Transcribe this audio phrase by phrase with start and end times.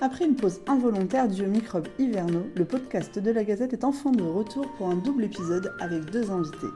[0.00, 4.12] Après une pause involontaire due aux microbes hivernaux, le podcast de la Gazette est enfin
[4.12, 6.68] de retour pour un double épisode avec deux invités.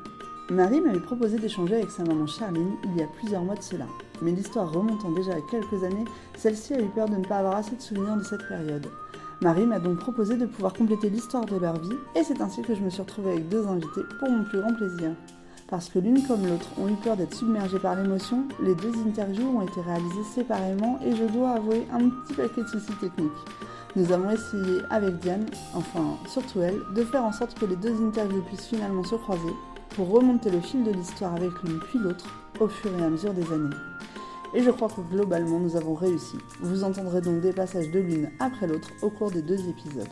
[0.51, 3.87] Marie m'avait proposé d'échanger avec sa maman Charline il y a plusieurs mois de cela.
[4.23, 6.05] Mais l'histoire remontant déjà à quelques années,
[6.37, 8.89] celle-ci a eu peur de ne pas avoir assez de souvenirs de cette période.
[9.41, 12.75] Marie m'a donc proposé de pouvoir compléter l'histoire de leur vie et c'est ainsi que
[12.75, 15.13] je me suis retrouvée avec deux invités pour mon plus grand plaisir.
[15.73, 19.57] Parce que l'une comme l'autre ont eu peur d'être submergées par l'émotion, les deux interviews
[19.57, 23.33] ont été réalisées séparément et je dois avouer un petit paquet de soucis techniques.
[23.97, 27.95] Nous avons essayé avec Diane, enfin surtout elle, de faire en sorte que les deux
[28.07, 29.55] interviews puissent finalement se croiser
[29.97, 32.27] pour remonter le fil de l'histoire avec l'une puis l'autre
[32.61, 33.75] au fur et à mesure des années.
[34.53, 36.37] Et je crois que globalement nous avons réussi.
[36.61, 40.05] Vous entendrez donc des passages de l'une après l'autre au cours des deux épisodes.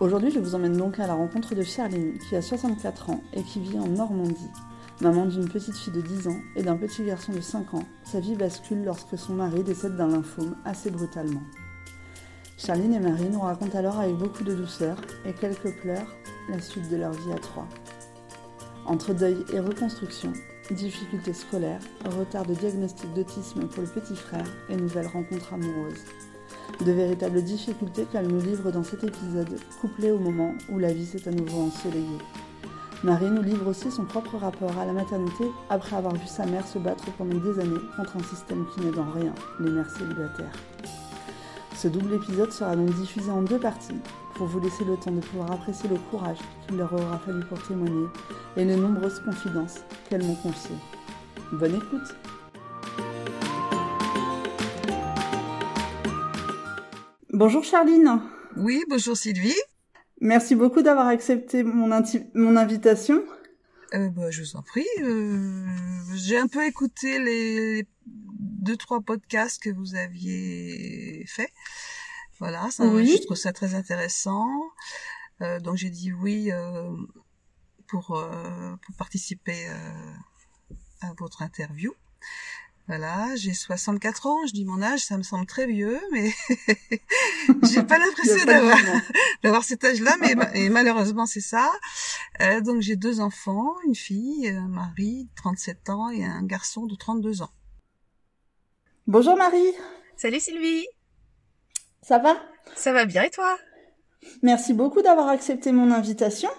[0.00, 3.42] Aujourd'hui je vous emmène donc à la rencontre de Charline qui a 64 ans et
[3.42, 4.50] qui vit en Normandie.
[5.00, 8.20] Maman d'une petite fille de 10 ans et d'un petit garçon de 5 ans, sa
[8.20, 11.42] vie bascule lorsque son mari décède d'un lymphome assez brutalement.
[12.56, 16.06] Charline et Marie nous racontent alors avec beaucoup de douceur et quelques pleurs
[16.48, 17.66] la suite de leur vie à trois.
[18.86, 20.32] Entre deuil et reconstruction,
[20.70, 21.82] difficultés scolaires,
[22.16, 26.04] retard de diagnostic d'autisme pour le petit frère et nouvelle rencontre amoureuse.
[26.86, 31.06] De véritables difficultés qu'elle nous livre dans cet épisode, couplées au moment où la vie
[31.06, 32.18] s'est à nouveau ensoleillée.
[33.02, 36.66] Marie nous livre aussi son propre rapport à la maternité après avoir vu sa mère
[36.66, 40.52] se battre pendant des années contre un système qui n'aide en rien les mères célibataires.
[41.74, 44.00] Ce double épisode sera donc diffusé en deux parties
[44.34, 47.60] pour vous laisser le temps de pouvoir apprécier le courage qu'il leur aura fallu pour
[47.66, 48.06] témoigner
[48.56, 50.76] et les nombreuses confidences qu'elles m'ont confiées.
[51.52, 52.16] Bonne écoute
[57.32, 58.20] Bonjour Charline
[58.56, 59.60] Oui, bonjour Sylvie
[60.20, 61.88] Merci beaucoup d'avoir accepté mon,
[62.34, 63.22] mon invitation.
[63.94, 64.86] Euh, bah, je vous en prie.
[65.00, 65.66] Euh,
[66.14, 71.50] J'ai un peu écouté les deux trois podcasts que vous aviez fait.
[72.38, 73.16] Voilà, ça, oui.
[73.16, 74.48] je trouve ça très intéressant.
[75.40, 76.90] Euh, donc j'ai dit oui euh,
[77.88, 80.14] pour, euh, pour participer euh,
[81.02, 81.92] à votre interview.
[82.86, 86.30] Voilà, j'ai 64 ans, je dis mon âge, ça me semble très vieux, mais
[87.62, 88.76] j'ai pas l'impression d'avoir,
[89.42, 91.72] d'avoir cet âge-là, mais et malheureusement c'est ça.
[92.42, 96.94] Euh, donc j'ai deux enfants, une fille, un mari, 37 ans, et un garçon de
[96.94, 97.50] 32 ans.
[99.06, 99.72] Bonjour Marie.
[100.16, 100.86] Salut Sylvie.
[102.02, 102.36] Ça va?
[102.76, 103.56] Ça va bien et toi?
[104.42, 106.50] Merci beaucoup d'avoir accepté mon invitation.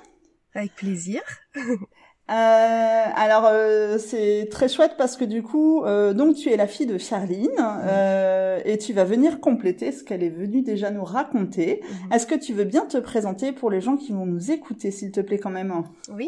[0.56, 1.22] Avec plaisir.
[2.28, 6.66] Euh, alors euh, c'est très chouette parce que du coup, euh, donc tu es la
[6.66, 11.03] fille de Charline euh, et tu vas venir compléter ce qu'elle est venue déjà nous
[11.03, 11.81] raconter.
[11.84, 12.16] -hmm.
[12.16, 15.12] Est-ce que tu veux bien te présenter pour les gens qui vont nous écouter, s'il
[15.12, 15.72] te plaît quand même?
[16.09, 16.28] Oui.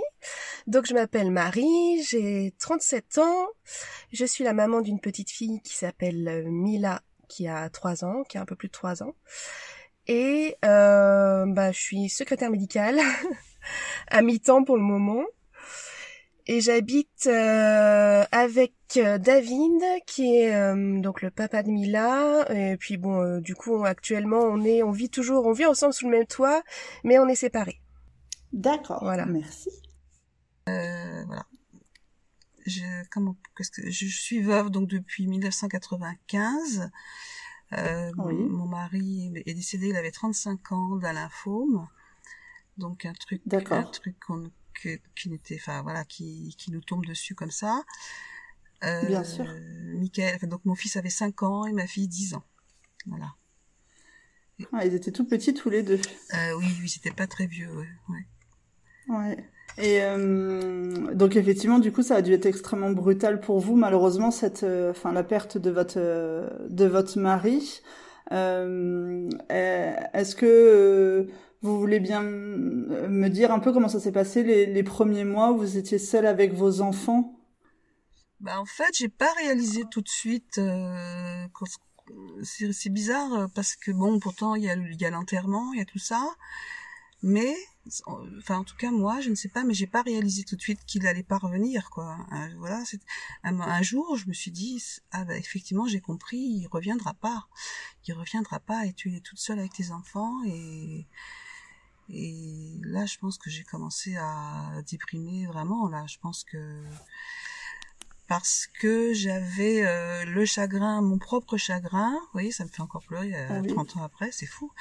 [0.68, 3.48] Donc je m'appelle Marie, j'ai 37 ans,
[4.14, 8.38] je suis la maman d'une petite fille qui s'appelle Mila, qui a 3 ans, qui
[8.38, 9.16] a un peu plus de 3 ans,
[10.08, 13.00] et bah je suis secrétaire médicale
[14.12, 15.24] à mi-temps pour le moment
[16.48, 22.96] et j'habite euh, avec David qui est euh, donc le papa de Mila et puis
[22.98, 26.18] bon euh, du coup actuellement on est on vit toujours on vit ensemble sous le
[26.18, 26.64] même toit
[27.04, 27.82] mais on est séparés.
[28.54, 29.00] D'accord.
[29.02, 29.26] Voilà.
[29.26, 29.70] Merci.
[30.66, 31.46] voilà.
[32.66, 36.90] Je, comment, qu'est-ce que, je suis veuve donc depuis 1995.
[37.74, 38.34] Euh, oui.
[38.36, 41.88] mon, mon mari est décédé, il avait 35 ans d'un lymphome.
[42.78, 47.06] Donc un truc, un truc qu'on que, qui n'était, enfin voilà, qui, qui nous tombe
[47.06, 47.84] dessus comme ça.
[48.84, 49.46] Euh, Bien sûr.
[49.96, 52.44] Michael, donc mon fils avait 5 ans et ma fille 10 ans.
[53.08, 53.34] Voilà.
[54.74, 56.00] Ah, ils étaient tout petits tous les deux.
[56.34, 57.88] Euh, oui, oui, c'était pas très vieux, ouais.
[58.10, 59.16] Ouais.
[59.16, 59.50] ouais.
[59.78, 64.32] Et euh, donc effectivement, du coup, ça a dû être extrêmement brutal pour vous, malheureusement,
[64.32, 67.82] cette, enfin, la perte de votre de votre mari.
[68.32, 71.28] Euh, Est-ce que
[71.68, 75.58] vous voulez bien me dire un peu comment ça s'est passé les, premiers mois où
[75.58, 77.40] vous étiez seule avec vos enfants?
[78.40, 80.58] Bah, En fait, j'ai pas réalisé tout de suite.
[80.58, 81.46] Euh,
[82.44, 84.70] c'est bizarre parce que bon, pourtant il y
[85.06, 86.24] a, l'enterrement, il y a tout ça,
[87.22, 87.54] mais
[88.38, 90.62] enfin en tout cas moi, je ne sais pas, mais j'ai pas réalisé tout de
[90.62, 92.18] suite qu'il allait pas revenir quoi.
[92.32, 92.82] Euh, voilà,
[93.44, 94.82] un, un, jour, je me suis dit
[95.12, 97.48] ah bah effectivement j'ai compris, il reviendra pas,
[98.08, 101.08] il reviendra pas et tu es toute seule avec tes enfants et
[102.10, 105.88] et là, je pense que j'ai commencé à déprimer vraiment.
[105.90, 106.84] Là, je pense que
[108.28, 112.12] parce que j'avais euh, le chagrin, mon propre chagrin.
[112.12, 113.74] Vous voyez, ça me fait encore pleurer euh, ah oui.
[113.74, 114.72] 30 ans après, c'est fou.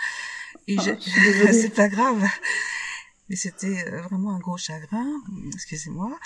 [0.67, 0.82] Et ah,
[1.52, 2.25] c'est pas grave.
[3.28, 5.20] Mais c'était euh, vraiment un gros chagrin,
[5.52, 6.17] excusez-moi.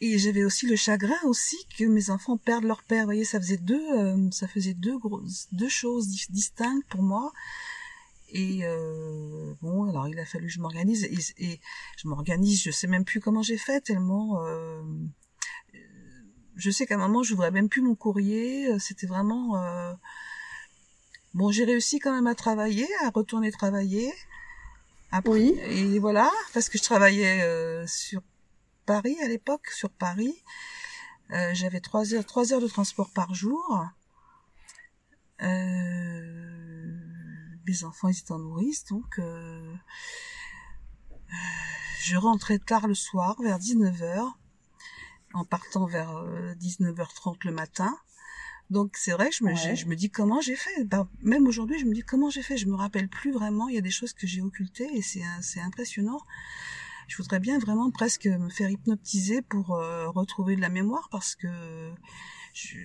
[0.00, 3.00] Et j'avais aussi le chagrin aussi que mes enfants perdent leur père.
[3.00, 7.32] Vous voyez, ça faisait deux, euh, ça faisait deux grosses, deux choses distinctes pour moi
[8.28, 11.60] Et euh, bon, alors il a fallu que je m'organise et, et,
[11.96, 12.62] je m'organise.
[12.62, 14.44] Je sais même plus comment j'ai fait tellement.
[14.44, 14.82] Euh,
[16.56, 18.78] je sais qu'à un moment, je j'ouvrais même plus mon courrier.
[18.78, 19.56] C'était vraiment.
[19.56, 19.92] Euh,
[21.34, 24.12] bon, j'ai réussi quand même à travailler, à retourner travailler.
[25.12, 25.58] Après, oui.
[25.62, 28.22] Et voilà, parce que je travaillais euh, sur
[28.86, 30.42] Paris à l'époque, sur Paris.
[31.32, 33.84] Euh, J'avais trois heures, trois heures de transport par jour.
[35.42, 36.65] Euh,
[37.66, 39.74] mes enfants ils étaient en nourrice, donc euh,
[42.02, 44.32] je rentrais tard le soir, vers 19h,
[45.34, 46.10] en partant vers
[46.60, 47.96] 19h30 euh, le matin.
[48.68, 50.84] Donc c'est vrai je me, je, me dis comment j'ai fait?
[50.84, 52.56] Ben, même aujourd'hui, je me dis comment j'ai fait?
[52.56, 53.68] Je me rappelle plus vraiment.
[53.68, 56.20] Il y a des choses que j'ai occultées et c'est c'est impressionnant.
[57.06, 61.36] Je voudrais bien vraiment presque me faire hypnotiser pour euh, retrouver de la mémoire parce
[61.36, 61.92] que
[62.52, 62.78] je,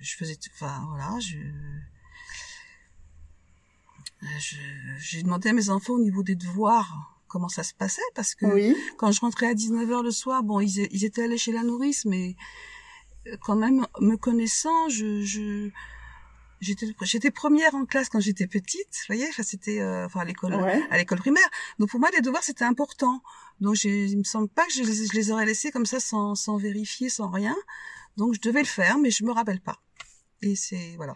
[0.00, 1.38] je faisais, enfin voilà, je
[4.98, 8.46] j'ai demandé à mes enfants au niveau des devoirs comment ça se passait parce que
[8.96, 12.04] quand je rentrais à 19h le soir, bon, ils, ils étaient allés chez la nourrice,
[12.04, 12.36] mais
[13.26, 15.70] euh, quand même, me connaissant, je, je
[16.60, 20.54] j'étais j'étais première en classe quand j'étais petite, vous voyez, c'était euh, enfin à l'école
[20.54, 21.48] à l'école primaire.
[21.78, 23.22] Donc pour moi les devoirs c'était important.
[23.60, 26.34] Donc il me semble pas que je les, je les aurais laissés comme ça sans
[26.34, 27.56] sans vérifier, sans rien.
[28.16, 29.80] Donc je devais le faire mais je me rappelle pas.
[30.42, 31.14] Et c'est voilà.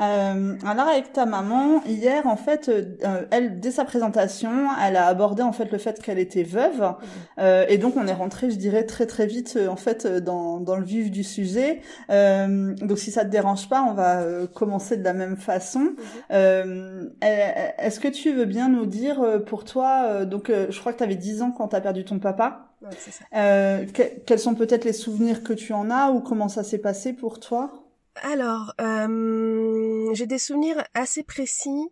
[0.00, 4.50] Euh, alors avec ta maman, hier en fait, euh, elle dès sa présentation,
[4.82, 6.96] elle a abordé en fait le fait qu'elle était veuve mhm.
[7.40, 10.60] euh, et donc on est rentré, je dirais très très vite euh, en fait dans,
[10.60, 11.82] dans le vif du sujet.
[12.10, 14.22] Euh, donc si ça te dérange pas, on va
[14.54, 15.94] commencer de la même façon.
[16.30, 17.10] Mhm.
[17.20, 21.16] Est-ce que tu veux bien nous dire pour toi, donc je crois que tu avais
[21.16, 22.68] 10 ans quand tu as perdu ton papa.
[22.82, 24.04] Ouais, ça.
[24.26, 27.38] quels sont peut-être les souvenirs que tu en as ou comment ça s'est passé pour
[27.38, 27.81] toi?
[28.16, 31.88] Alors, euh, j'ai des souvenirs assez précis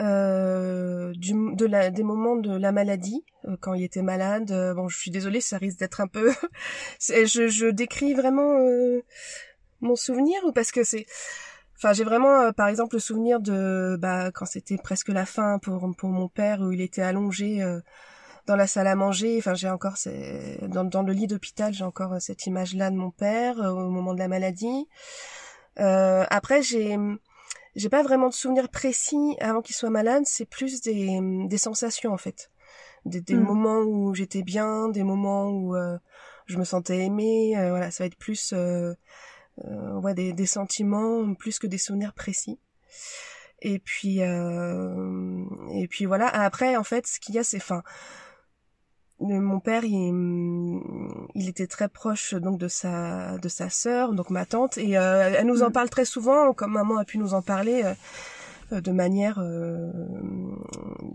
[0.00, 4.50] euh, du, de la, des moments de la maladie, euh, quand il était malade.
[4.50, 6.32] Euh, bon, je suis désolée, ça risque d'être un peu...
[7.00, 9.02] je, je décris vraiment euh,
[9.80, 11.06] mon souvenir ou parce que c'est...
[11.76, 15.94] Enfin, j'ai vraiment, par exemple, le souvenir de bah, quand c'était presque la fin pour,
[15.96, 17.62] pour mon père, où il était allongé
[18.46, 19.36] dans la salle à manger.
[19.38, 19.96] Enfin, j'ai encore
[20.62, 23.90] dans, dans le lit d'hôpital, j'ai encore euh, cette image-là de mon père euh, au
[23.90, 24.88] moment de la maladie.
[25.78, 26.96] Euh, après, j'ai
[27.74, 30.22] j'ai pas vraiment de souvenirs précis avant qu'il soit malade.
[30.24, 32.50] C'est plus des des sensations en fait,
[33.04, 33.42] des, des hmm.
[33.42, 35.98] moments où j'étais bien, des moments où euh,
[36.46, 37.52] je me sentais aimée.
[37.54, 38.54] voilà, ça va être plus
[39.64, 42.58] ouais des, des sentiments plus que des souvenirs précis.
[43.60, 46.28] Et puis et puis voilà.
[46.28, 47.82] Après, en fait, ce qu'il y a, c'est fin
[49.20, 50.80] mon père il,
[51.34, 55.32] il était très proche donc de sa de sa sœur donc ma tante et euh,
[55.38, 55.72] elle nous en mm.
[55.72, 57.94] parle très souvent comme maman a pu nous en parler
[58.72, 59.90] euh, de manière euh,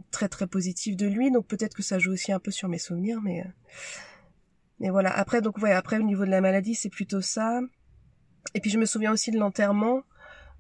[0.10, 2.80] très très positive de lui donc peut-être que ça joue aussi un peu sur mes
[2.80, 3.46] souvenirs mais
[4.82, 5.16] mais voilà.
[5.16, 7.62] Après donc ouais après au niveau de la maladie c'est plutôt ça.
[8.56, 10.02] Et puis je me souviens aussi de l'enterrement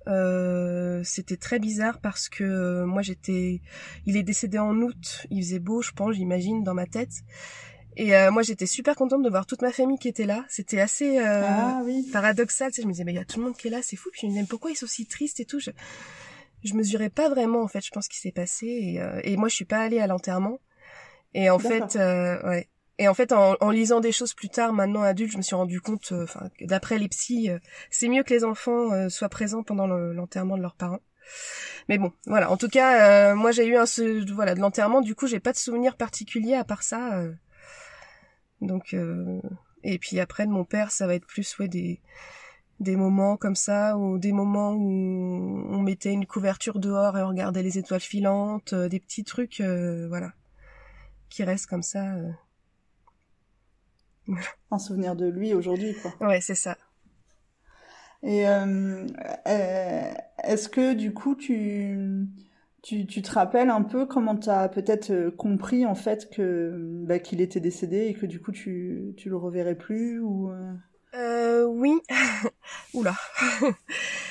[0.08, 3.62] euh, c'était très bizarre parce que euh, moi j'étais,
[4.06, 7.12] il est décédé en août, il faisait beau, je pense, j'imagine dans ma tête.
[7.98, 10.46] Et euh, moi j'étais super contente de voir toute ma famille qui était là.
[10.48, 12.10] C'était assez ah, oui.
[12.12, 12.72] paradoxal.
[12.72, 13.82] Tu sais, je me disais mais il y a tout le monde qui est là,
[13.82, 14.10] c'est fou.
[14.12, 15.60] Puis je me disais pourquoi ils sont si tristes et tout?
[15.60, 15.72] Je,
[16.64, 17.86] je mesurais pas vraiment en fait.
[17.86, 18.66] Je pense qu'il s'est passé.
[18.68, 20.60] Et, et moi je suis pas allée à l'enterrement.
[21.34, 22.68] Et en fait, ouais.
[23.02, 25.56] Et en fait, en, en, lisant des choses plus tard, maintenant adulte, je me suis
[25.56, 27.58] rendu compte, euh, enfin, d'après les psys, euh,
[27.90, 31.00] c'est mieux que les enfants euh, soient présents pendant l'enterrement de leurs parents.
[31.90, 32.52] Mais bon, voilà.
[32.52, 33.86] En tout cas, moi j'ai eu un
[34.36, 35.02] voilà de l'enterrement.
[35.02, 37.24] Du coup, j'ai pas de souvenir particulier à part ça.
[38.62, 38.96] donc,
[39.84, 42.02] et puis après de mon père, ça va être plus ouais des
[42.80, 47.30] des moments comme ça ou des moments où on mettait une couverture dehors et on
[47.30, 50.34] regardait les étoiles filantes, des petits trucs, voilà,
[51.30, 52.16] qui restent comme ça
[54.72, 56.28] en souvenir de lui aujourd'hui, quoi.
[56.28, 56.78] Ouais, c'est ça.
[58.24, 59.08] Et euh,
[59.48, 60.12] euh,
[60.44, 62.28] est-ce que du coup tu,
[62.84, 66.72] tu, tu te rappelles un peu comment tu as peut-être euh, compris en fait que
[67.04, 70.52] bah, qu'il était décédé et que du coup tu tu le reverrais plus ou
[71.14, 72.00] euh, oui.
[72.94, 73.14] Oula.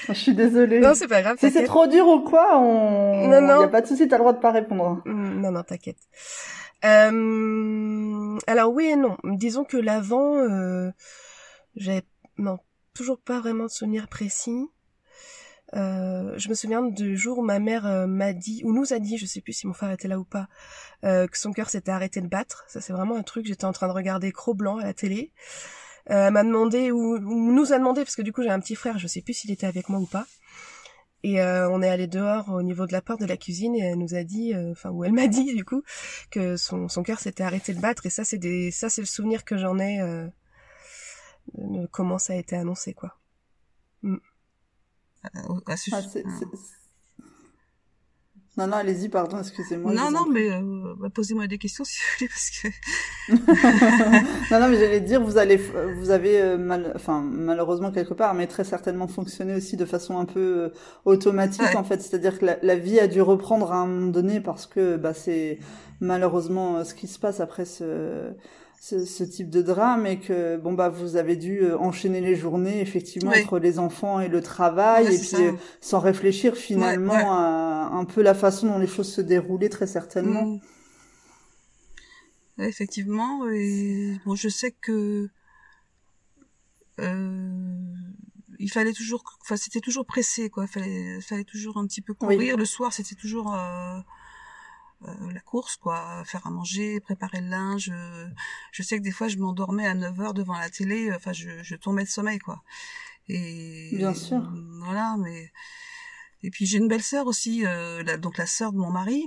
[0.08, 0.80] Je suis désolée.
[0.80, 1.36] Non, c'est pas grave.
[1.38, 3.28] Si c'est trop dur ou quoi, on.
[3.28, 3.60] Non, non.
[3.60, 5.02] Y a pas de souci, t'as le droit de pas répondre.
[5.04, 5.98] Mm, non, non, t'inquiète.
[6.84, 9.16] Euh, alors oui et non.
[9.24, 10.90] Disons que l'avant, euh,
[11.76, 12.02] j'ai
[12.38, 12.58] non
[12.94, 14.66] toujours pas vraiment de souvenir précis.
[15.74, 18.98] Euh, je me souviens du jour où ma mère euh, m'a dit, ou nous a
[18.98, 20.48] dit, je sais plus si mon frère était là ou pas,
[21.02, 22.64] que son cœur s'était arrêté de battre.
[22.68, 23.46] Ça c'est vraiment un truc.
[23.46, 25.32] J'étais en train de regarder Cro-Blanc à la télé.
[26.06, 28.74] elle m'a demandé, ou, ou, nous a demandé, parce que du coup j'ai un petit
[28.74, 30.26] frère, je sais plus s'il était avec moi ou pas.
[31.22, 33.80] Et euh, on est allé dehors au niveau de la porte de la cuisine et
[33.80, 35.82] elle nous a dit, euh, enfin ou elle m'a dit du coup
[36.30, 39.06] que son son cœur s'était arrêté de battre et ça c'est des ça c'est le
[39.06, 40.26] souvenir que j'en ai euh,
[41.58, 43.18] de comment ça a été annoncé quoi.
[45.90, 46.30] Ce- Ah, c'est- Ah.
[46.38, 46.79] c'est-
[48.60, 49.94] Non, non, allez-y, pardon, excusez-moi.
[49.94, 52.68] Non, non, mais euh, bah, posez-moi des questions si vous voulez, parce que
[54.52, 58.34] non, non, mais j'allais dire, vous allez, vous avez euh, mal, enfin, malheureusement quelque part,
[58.34, 60.68] mais très certainement fonctionné aussi de façon un peu euh,
[61.06, 61.76] automatique Ouais.
[61.76, 62.00] en fait.
[62.02, 65.14] C'est-à-dire que la, la vie a dû reprendre à un moment donné parce que bah,
[65.14, 65.58] c'est
[66.00, 68.30] malheureusement ce qui se passe après ce,
[68.82, 72.34] ce, ce type de drame et que bon bah vous avez dû euh, enchaîner les
[72.34, 73.42] journées effectivement Oui.
[73.42, 75.36] entre les enfants et le travail et puis ça.
[75.38, 77.22] euh, sans réfléchir finalement ouais.
[77.22, 80.46] à un peu la façon dont les choses se déroulaient très certainement.
[80.46, 80.60] Mm.
[82.62, 85.28] Effectivement, et bon, je sais que
[86.98, 87.94] euh,
[88.58, 90.66] il fallait toujours, enfin, c'était toujours pressé, quoi.
[90.66, 92.36] Fallait, fallait toujours un petit peu Oui.
[92.36, 92.58] courir.
[92.58, 93.98] Le soir, c'était toujours euh,
[95.08, 96.22] euh, la course, quoi.
[96.24, 97.90] Faire à manger, préparer le linge.
[97.92, 98.26] euh,
[98.72, 101.12] Je sais que des fois, je m'endormais à 9 heures devant la télé.
[101.14, 102.62] Enfin, je, je tombais de sommeil, quoi.
[103.28, 104.42] Et Bien sûr.
[104.84, 105.50] Voilà, mais
[106.42, 109.26] et puis j'ai une belle sœur aussi, euh, la- donc la sœur de mon mari,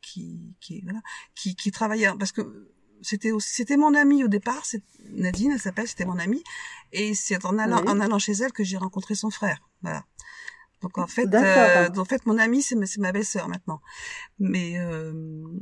[0.00, 1.00] qui qui voilà,
[1.34, 2.68] qui, qui travaillait parce que
[3.00, 6.42] c'était aussi c'était mon amie au départ, c'est Nadine, elle s'appelle, c'était mon amie,
[6.92, 7.88] et c'est en allant Oui.
[7.88, 10.04] en allant chez elle que j'ai rencontré son frère, voilà.
[10.82, 13.80] Donc en fait, euh, en fait mon amie c'est ma, ma belle-sœur maintenant.
[14.38, 15.12] Mais euh,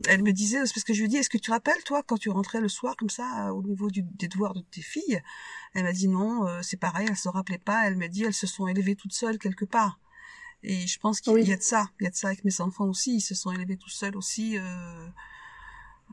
[0.08, 2.02] elle me disait c'est parce que je lui dis est-ce que tu te rappelles toi
[2.02, 4.82] quand tu rentrais le soir comme ça euh, au niveau du, des devoirs de tes
[4.82, 5.20] filles?
[5.74, 7.86] Elle m'a dit non, euh, c'est pareil, elle se rappelait pas.
[7.86, 10.00] Elle me dit elles se sont élevées toutes seules quelque part.
[10.62, 11.44] Et je pense qu'il Oui.
[11.44, 13.34] y a de ça, il y a de ça avec mes enfants aussi, ils se
[13.34, 15.08] sont élevés tout seuls aussi euh,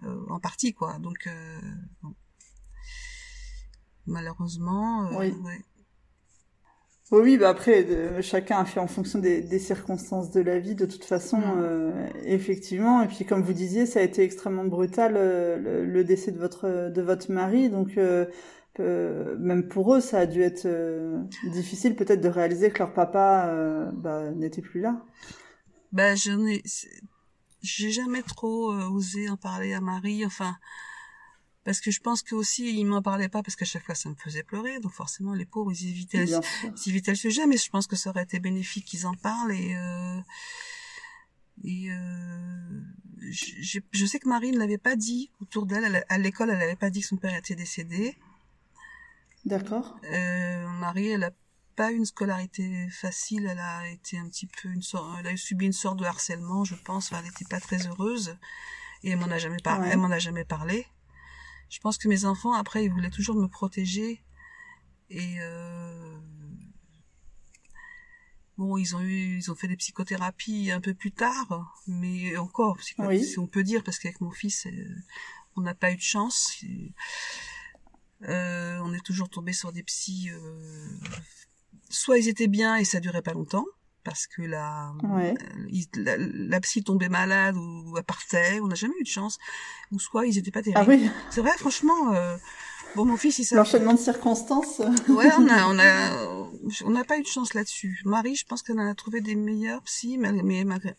[0.04, 1.00] euh, en partie quoi.
[1.00, 1.60] Donc euh,
[2.02, 2.14] bon.
[4.06, 5.32] malheureusement, euh, Oui.
[5.44, 5.66] ouais.
[7.12, 10.60] Oui, oui, bah après, de- chacun a fait en fonction des, des circonstances de la
[10.60, 11.54] vie, de toute façon, Mm.
[11.64, 13.02] euh, effectivement.
[13.02, 16.38] Et puis, comme vous disiez, ça a été extrêmement brutal, euh, le, le décès de
[16.40, 17.70] votre, de votre mari.
[17.70, 18.26] Donc, euh,
[19.40, 20.68] même pour eux, ça a dû être
[21.52, 23.52] difficile peut-être de réaliser que leur papa
[23.94, 25.02] bah, n'était plus là.
[25.92, 27.02] Ben, je n'ai, c'est-
[27.62, 30.56] j'ai jamais trop osé en parler à Marie, enfin,
[31.68, 34.08] parce que je pense que aussi il m'en parlait pas parce qu'à chaque fois ça
[34.10, 36.42] me faisait pleurer, donc forcément les pauvres ils évitaient, sûr.
[36.86, 39.52] ils évitaient le sujet, mais je pense que ça aurait été bénéfique qu'ils en parlent
[39.52, 40.20] et euh,
[41.64, 42.82] et euh,
[43.30, 46.60] je, je sais que Marie ne l'avait pas dit autour d'elle, elle- à l'école elle
[46.60, 48.18] n'avait pas dit que son père était décédé.
[49.46, 49.98] D'accord.
[50.06, 51.32] Euh, Marie, elle a
[51.76, 55.38] pas eu une scolarité facile, elle a été un petit peu une sorte, elle a
[55.38, 58.36] subi une sorte de harcèlement, je pense, Enfin, elle n'était pas très heureuse
[59.04, 59.94] et elle m'en a jamais parlé, Ouais.
[59.94, 60.86] elle m'en a jamais parlé.
[61.70, 64.24] Je pense que mes enfants, après, ils voulaient toujours me protéger
[65.10, 66.18] et euh...
[68.58, 72.78] bon, ils ont eu, ils ont fait des psychothérapies un peu plus tard, mais encore,
[73.00, 73.24] Oui.
[73.24, 74.96] si on peut dire, parce qu'avec mon fils, euh,
[75.56, 76.64] on n'a pas eu de chance.
[78.24, 80.30] Euh, on est toujours tombé sur des psys.
[80.32, 80.98] euh,
[81.90, 83.66] soit ils étaient bien et ça durait pas longtemps
[84.04, 85.34] parce que la, Ouais.
[85.42, 88.60] euh, la, la psy tombait malade ou, ou elle partait.
[88.62, 89.38] On n'a jamais eu de chance.
[89.92, 90.82] Ou soit ils étaient pas terribles.
[90.82, 92.14] Ah oui, C'est vrai, franchement.
[92.14, 92.38] euh,
[92.96, 93.56] bon, mon fils, il s'est.
[93.56, 94.80] l'enchaînement de circonstances.
[95.10, 96.50] Ouais, on a, on a,
[96.86, 98.02] on n'a pas eu de chance là-dessus.
[98.06, 100.96] Marie, je pense qu'elle en a trouvé des meilleurs psy, mais, mais malgré-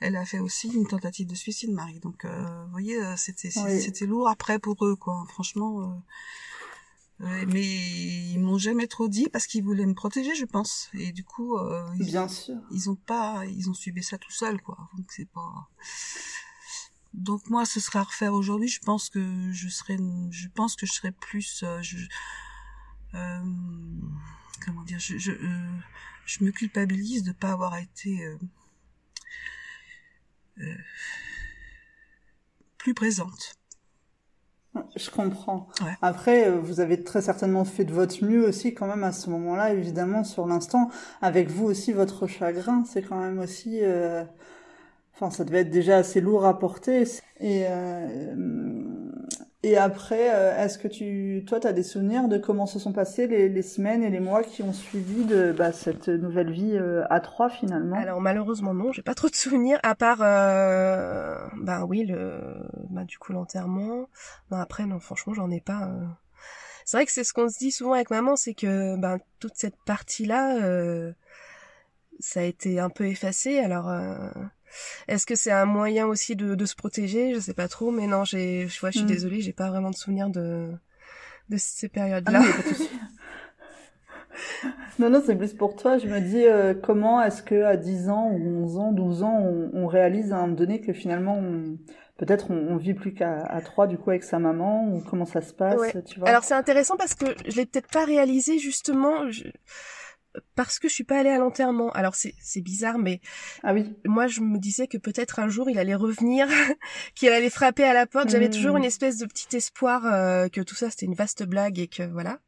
[0.00, 2.00] elle a fait aussi une tentative de suicide, Marie.
[2.00, 3.80] Donc, euh, vous voyez, euh, c'était, Oui.
[3.80, 5.24] c'était lourd après pour eux, quoi.
[5.28, 5.80] Franchement.
[5.80, 5.84] euh,
[7.22, 10.90] mais ils m'ont jamais trop dit parce qu'ils voulaient me protéger, je pense.
[10.94, 12.56] Et du coup, euh, ils, Bien sûr.
[12.72, 14.76] ils ont pas, ils ont subi ça tout seuls, quoi.
[14.96, 15.68] Donc c'est pas.
[17.14, 18.68] Donc moi, ce serait à refaire aujourd'hui.
[18.68, 19.98] Je pense que je serais,
[20.30, 21.98] je pense que je serais plus, euh, je,
[23.14, 23.40] euh,
[24.64, 25.70] comment dire, je, je, euh,
[26.26, 28.38] je me culpabilise de pas avoir été euh,
[30.58, 30.76] euh,
[32.78, 33.54] plus présente.
[34.96, 35.68] Je comprends.
[35.82, 35.92] Ouais.
[36.00, 39.28] Après, euh, vous avez très certainement fait de votre mieux aussi quand même à ce
[39.30, 40.88] moment-là, évidemment, sur l'instant.
[41.20, 43.80] Avec vous aussi, votre chagrin, c'est quand même aussi...
[43.82, 44.24] euh,
[45.14, 47.04] Enfin, ça devait être déjà assez lourd à porter.
[47.40, 48.34] Et, euh,
[49.62, 51.44] et après, euh, est-ce que tu...
[51.46, 54.20] Toi, tu as des souvenirs de comment se sont passées les, les semaines et les
[54.20, 57.96] mois qui ont suivi de bah, cette nouvelle vie euh, à trois, finalement?
[57.96, 62.38] Alors malheureusement non, j'ai pas trop de souvenirs à part euh, ben oui le
[62.90, 64.08] ben du coup l'enterrement.
[64.50, 65.88] Après non franchement j'en ai pas.
[65.88, 66.06] euh.
[66.84, 69.54] C'est vrai que c'est ce qu'on se dit souvent avec maman, c'est que ben toute
[69.54, 70.56] cette partie là
[72.18, 73.58] ça a été un peu effacé.
[73.60, 74.16] Alors euh,
[75.08, 77.34] est-ce que c'est un moyen aussi de, de se protéger?
[77.34, 79.08] Je sais pas trop, mais non j'ai je vois je suis Mm.
[79.08, 80.70] désolée j'ai pas vraiment de souvenirs de
[81.48, 82.42] de ces Ah là.
[84.98, 85.98] non, non, c'est plus pour toi.
[85.98, 89.38] Je me dis, euh, comment est-ce que à 10 ans, ou 11 ans, 12 ans,
[89.40, 91.76] on, on réalise à un moment donné que finalement, on,
[92.16, 95.40] peut-être on, on, vit plus qu'à 3 du coup avec sa maman, ou comment ça
[95.40, 96.02] se passe, ouais.
[96.02, 96.28] tu vois?
[96.28, 99.30] Alors c'est intéressant parce que je l'ai peut-être pas réalisé justement.
[99.30, 99.44] Je
[100.54, 101.90] parce que je suis pas allée à l'enterrement.
[101.92, 103.20] Alors c'est bizarre, mais
[103.62, 103.96] ah oui.
[104.04, 106.46] Moi je me disais que peut-être un jour il allait revenir,
[107.14, 108.28] qu'il allait frapper à la porte.
[108.28, 108.52] J'avais Mmh.
[108.52, 111.88] toujours une espèce de petit espoir euh, que tout ça c'était une vaste blague et
[111.88, 112.40] que voilà.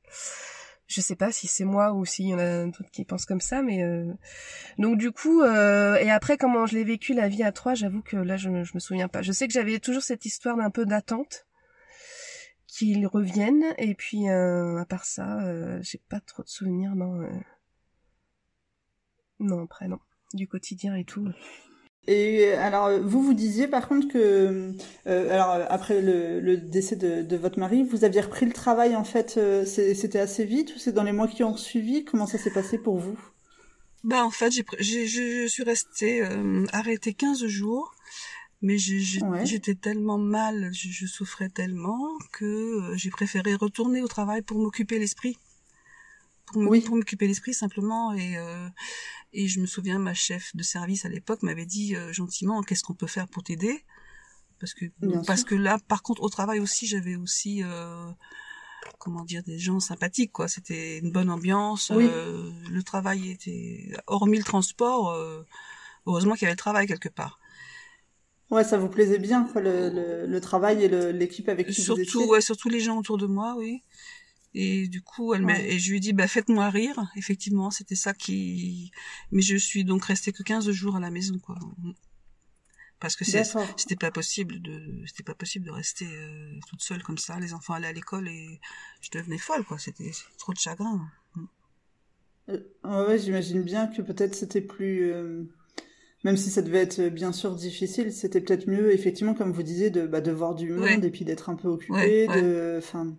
[0.86, 3.40] Je sais pas si c'est moi ou s'il y en a d'autres qui pensent comme
[3.40, 4.12] ça, mais euh...
[4.78, 5.96] donc du coup euh...
[5.96, 8.74] et après comment je l'ai vécu la vie à trois, j'avoue que là je, je
[8.74, 9.22] me souviens pas.
[9.22, 11.46] Je sais que j'avais toujours cette histoire d'un peu d'attente
[12.66, 17.26] qu'ils reviennent et puis euh, à part ça, euh, j'ai pas trop de souvenirs non.
[19.44, 19.56] Euh.
[19.56, 19.98] Non, après non.
[20.32, 21.28] Du quotidien et tout.
[22.06, 24.72] Et alors, vous vous disiez par contre que,
[25.06, 28.94] euh, alors après le, le décès de, de, votre mari, vous aviez repris le travail
[28.94, 29.36] en fait.
[29.38, 32.04] Euh, C'était assez vite ou c'est dans les mois qui ont suivi?
[32.04, 33.18] Comment ça s'est passé pour vous?
[34.04, 37.94] Bah en fait, j'ai, je suis restée euh, arrêtée 15 jours,
[38.60, 39.78] mais j'étais ouais.
[39.80, 44.98] tellement mal, je, je, souffrais tellement que euh, j'ai préféré retourner au travail pour m'occuper
[44.98, 45.38] l'esprit
[46.46, 47.28] pour m'occuper oui.
[47.28, 48.68] l'esprit simplement et euh,
[49.32, 52.82] et je me souviens ma chef de service à l'époque m'avait dit euh, gentiment qu'est-ce
[52.84, 53.84] qu'on peut faire pour t'aider?
[54.60, 55.48] Parce que Bien parce sûr.
[55.50, 58.10] que là par contre au travail aussi j'avais aussi euh,
[58.98, 62.06] comment dire des gens sympathiques quoi c'était une bonne ambiance oui.
[62.08, 65.42] euh, le travail était hormis le transport euh,
[66.06, 67.40] heureusement qu'il y avait le travail quelque part
[68.50, 71.96] ouais ça vous plaisait bien quoi le, le, le travail et l'équipe avec qui surtout
[71.96, 73.82] vous étiez ouais surtout les gens autour de moi oui
[74.54, 75.74] et du coup, elle ouais.
[75.74, 77.10] et je lui ai dit, bah, faites-moi rire.
[77.16, 78.92] Effectivement, c'était ça qui,
[79.32, 81.58] mais je suis donc restée que 15 jours à la maison, quoi.
[83.00, 87.18] Parce que c'était pas possible de, c'était pas possible de rester euh, toute seule comme
[87.18, 87.38] ça.
[87.40, 88.60] Les enfants allaient à l'école et
[89.00, 89.76] je devenais folle, quoi.
[89.78, 91.00] C'était trop de chagrin.
[92.48, 95.42] Euh, ouais, j'imagine bien que peut-être c'était plus, euh,
[96.22, 99.90] même si ça devait être bien sûr difficile, c'était peut-être mieux, effectivement, comme vous disiez,
[99.90, 101.06] de, bah, de voir du monde ouais.
[101.06, 103.16] et puis d'être un peu occupé, ouais, de, enfin,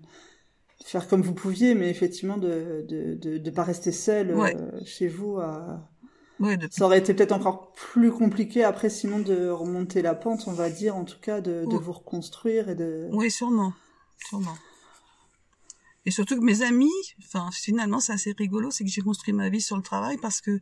[0.83, 4.55] faire comme vous pouviez, mais effectivement de de de, de pas rester seul ouais.
[4.55, 5.37] euh, chez vous.
[5.37, 5.89] À...
[6.39, 6.67] Ouais, de...
[6.69, 10.69] Ça aurait été peut-être encore plus compliqué après, sinon de remonter la pente, on va
[10.69, 13.07] dire, en tout cas, de, de vous reconstruire et de.
[13.11, 13.73] Oui, sûrement,
[14.17, 14.55] sûrement.
[16.05, 19.49] Et surtout que mes amis, enfin finalement c'est assez rigolo, c'est que j'ai construit ma
[19.49, 20.59] vie sur le travail parce que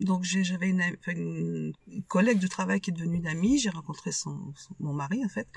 [0.00, 1.72] donc j'avais une, une,
[2.08, 5.28] collègue de travail qui est devenue une amie, j'ai rencontré son, son, mon mari en
[5.28, 5.48] fait,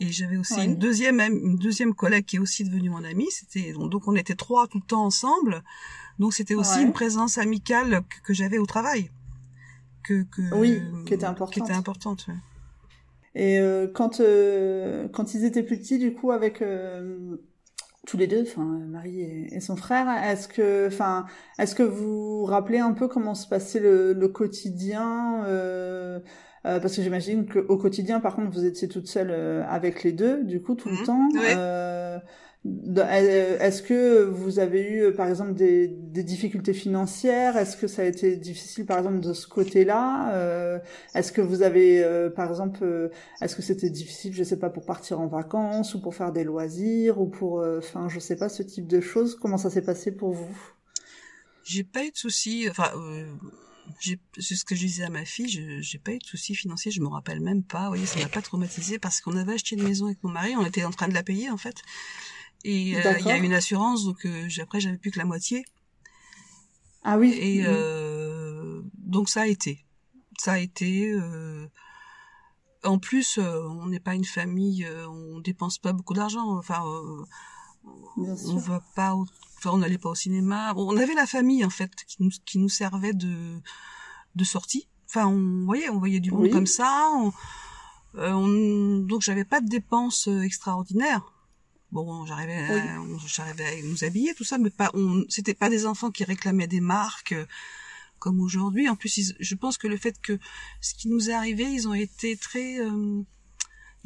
[0.00, 0.64] et j'avais aussi Ouais.
[0.64, 3.30] une deuxième une deuxième collègue qui est aussi devenue mon amie.
[3.30, 5.62] C'était donc on était trois tout le temps ensemble.
[6.18, 6.84] Donc c'était aussi Ouais.
[6.84, 9.10] une présence amicale que, que j'avais au travail.
[10.04, 11.54] Que, que Oui, qui était importante.
[11.54, 12.26] Qui était importante.
[12.28, 12.34] ouais.
[13.34, 17.36] Et euh, quand euh, quand ils étaient plus petits, du coup, avec euh,
[18.06, 21.26] tous les deux, enfin Marie et, et son frère, est-ce que, enfin,
[21.58, 25.44] est-ce que vous vous rappelez un peu comment se passait le, le quotidien
[26.66, 30.02] euh, euh, Parce que j'imagine qu'au quotidien, par contre, vous étiez toute seule euh, avec
[30.04, 31.28] les deux, du coup, tout Mhm, le temps.
[31.40, 31.54] ouais.
[31.56, 32.18] Euh,
[32.64, 37.56] de- Est-ce que vous avez eu, euh, par exemple, des, des difficultés financières?
[37.56, 40.32] Est-ce que ça a été difficile, par exemple, de ce côté-là?
[40.34, 40.78] Euh,
[41.14, 43.08] Est-ce que vous avez, euh, par exemple, euh,
[43.40, 46.44] est-ce que c'était difficile, je sais pas, pour partir en vacances ou pour faire des
[46.44, 49.36] loisirs ou pour, euh, enfin, je sais pas, ce type de choses?
[49.36, 50.56] Comment ça s'est passé pour vous?
[51.62, 52.66] J'ai pas eu de soucis.
[52.70, 53.26] Enfin, euh,
[54.00, 55.48] c'est ce que je disais à ma fille.
[55.48, 56.90] Je j'ai pas eu de soucis financiers.
[56.90, 57.82] Je me rappelle même pas.
[57.82, 60.54] Vous voyez, ça m'a pas traumatisé parce qu'on avait acheté une maison avec mon mari.
[60.56, 61.82] On était en train de la payer en fait.
[62.64, 65.64] Et euh, il y a une assurance, donc euh, après j'avais plus que la moitié.
[67.04, 67.32] Ah oui.
[67.40, 67.66] Et mhm.
[67.68, 69.84] euh, donc ça a été.
[70.38, 71.10] Ça a été.
[71.10, 71.68] euh,
[72.84, 76.58] En plus, on n'est pas une famille, on dépense pas beaucoup d'argent.
[76.58, 76.82] Enfin,
[78.16, 79.14] on va pas.
[79.58, 80.72] Enfin, on n'allait pas au cinéma.
[80.74, 83.58] Bon, on avait la famille en fait qui nous qui nous servait de
[84.34, 84.88] de sortie.
[85.08, 86.50] Enfin, on voyait, on voyait du monde Oui.
[86.50, 87.08] comme ça.
[87.14, 87.32] On...
[88.16, 91.32] euh, on- Donc j'avais pas de dépenses euh, extraordinaires.
[91.90, 92.66] Bon, j'arrivais.
[92.70, 93.18] Oui.
[93.26, 96.66] j'arrivais à nous habiller, tout ça, mais pas, on, c'était pas des enfants qui réclamaient
[96.66, 97.46] des marques euh,
[98.18, 98.88] comme aujourd'hui.
[98.90, 100.38] En plus, ils- je pense que le fait que
[100.82, 103.22] ce qui nous est arrivé, ils ont été très, euh,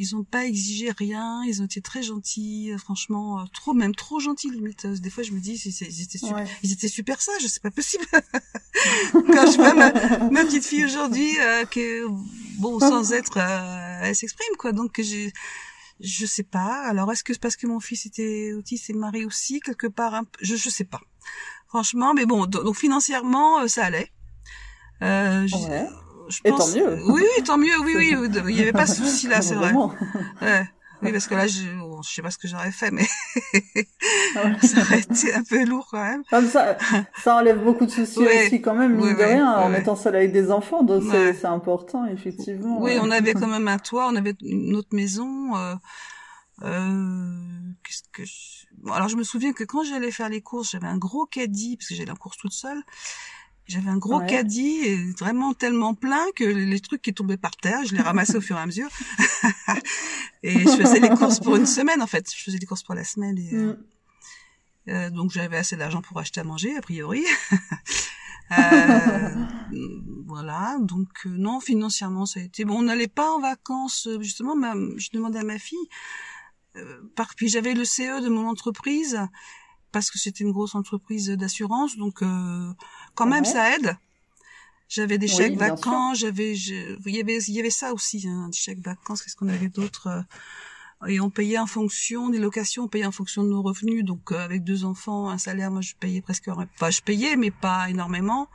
[0.03, 3.95] ils ont pas exigé rien, ils ont été très gentils, euh, franchement, euh, trop, même
[3.95, 4.85] trop gentils limite.
[4.85, 6.47] Euh, Des fois, je me dis, ils étaient super, Ouais.
[6.63, 8.05] ils étaient super sages, c'est pas possible.
[9.13, 9.93] Quand je vois ma,
[10.31, 12.07] ma petite fille aujourd'hui, euh, que
[12.59, 14.73] bon, sans être, euh, elle s'exprime quoi.
[14.73, 15.33] Donc j'ai,
[16.01, 16.83] je sais pas.
[16.89, 20.15] Alors est-ce que c'est parce que mon fils était autiste et Marie aussi quelque part
[20.15, 21.01] un peu, je je sais pas.
[21.69, 24.11] Franchement, mais bon, do- donc financièrement ça allait.
[25.03, 25.87] Euh, Ouais.
[26.33, 26.99] Je Et tant mieux.
[27.07, 27.79] Oui, oui, tant mieux.
[27.85, 28.17] Oui, oui.
[28.49, 29.73] Il y avait pas ce souci là, c'est vrai.
[30.41, 30.67] Ouais.
[31.03, 33.03] Oui, parce que là, je, bon, je sais pas ce que j'aurais fait, mais
[34.63, 36.23] ça aurait été un peu lourd quand même.
[36.49, 36.77] ça,
[37.19, 40.33] ça enlève beaucoup de soucis aussi quand même, mine de rien, en étant seul avec
[40.33, 42.81] des enfants, donc c'est important, effectivement.
[42.81, 45.57] Oui, on avait quand même un toit, on avait une autre maison.
[45.57, 45.75] Euh,
[46.63, 48.23] euh, qu'est-ce que
[48.79, 51.77] bon, alors je me souviens que quand j'allais faire les courses, j'avais un gros caddie
[51.77, 52.81] parce que j'allais en course toute seule.
[53.73, 57.95] J'avais un gros caddie, vraiment tellement plein que les trucs qui tombaient par terre, je
[57.95, 58.91] les ramassais au fur et à mesure.
[60.43, 62.31] et je faisais les courses pour une semaine en fait.
[62.37, 64.91] Je faisais les courses pour la semaine et euh, mm.
[64.91, 67.25] euh, donc j'avais assez d'argent pour acheter à manger a priori.
[68.59, 69.35] euh,
[70.27, 72.81] voilà, donc euh, non financièrement ça a été bon.
[72.81, 74.55] On n'allait pas en vacances justement.
[74.55, 75.89] Ma, je demandais à ma fille.
[77.17, 79.19] par puis j'avais le CE de mon entreprise
[79.93, 82.73] parce que c'était une grosse entreprise d'assurance, donc euh,
[83.15, 83.97] quand même ça aide.
[84.89, 88.57] J'avais des chèques vacances, j'avais, il y avait, il y avait ça aussi, hein, des
[88.57, 89.23] chèques vacances.
[89.23, 93.13] Qu'est-ce qu'on avait d'autre euh, Et on payait en fonction des locations, on payait en
[93.13, 94.05] fonction de nos revenus.
[94.05, 97.51] Donc euh, avec deux enfants, un salaire, moi je payais presque, enfin je payais, mais
[97.51, 98.49] pas énormément.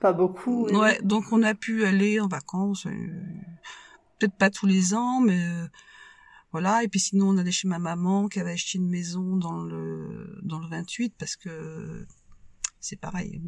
[0.00, 0.66] Pas beaucoup.
[0.66, 2.84] Ouais, donc on a pu aller en vacances,
[4.18, 5.40] peut-être pas tous les ans, mais
[6.52, 9.62] voilà, et puis sinon on allait chez ma maman qui avait acheté une maison dans
[9.62, 12.06] le dans le 28 parce que
[12.84, 13.40] c'est pareil.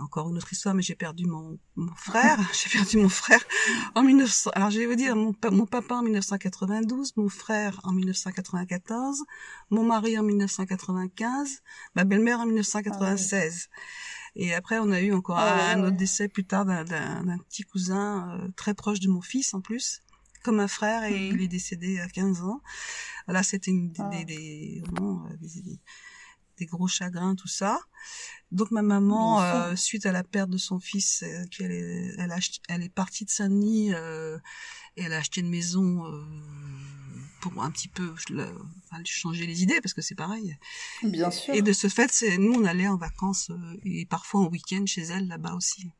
[0.00, 2.38] Encore une autre histoire, mais j'ai perdu mon, mon frère.
[2.52, 3.44] j'ai perdu mon frère
[3.94, 4.50] en 1900.
[4.54, 9.22] Alors je vais vous dire, mon, mon papa en 1992, mon frère en 1994,
[9.70, 11.62] mon mari en 1995,
[11.94, 13.68] ma belle-mère en 1996.
[13.70, 13.80] Ah
[14.36, 18.40] et après, on a eu encore ah un, autre décès plus tard d'un petit cousin
[18.40, 20.00] euh, très proche de mon fils en plus
[20.42, 21.40] comme un frère et il mhm.
[21.40, 22.60] est décédé à 15 ans.
[23.26, 24.08] Là, c'était ah.
[24.10, 24.82] des, des,
[25.40, 25.80] des, des,
[26.60, 27.80] gros chagrins, tout ça.
[28.52, 32.30] Donc ma maman, euh, suite à la perte de son fils, euh, qu'elle est, elle,
[32.30, 32.38] a,
[32.68, 34.38] elle est partie de Saint-Denis euh,
[34.96, 36.24] et elle a acheté une maison euh,
[37.40, 38.14] pour un petit peu
[39.04, 40.56] changer les idées parce que c'est pareil.
[41.02, 41.54] Bien sûr.
[41.54, 43.50] Et de ce fait, c'est nous on allait en vacances
[43.84, 45.90] et parfois en week-end chez elle là-bas aussi.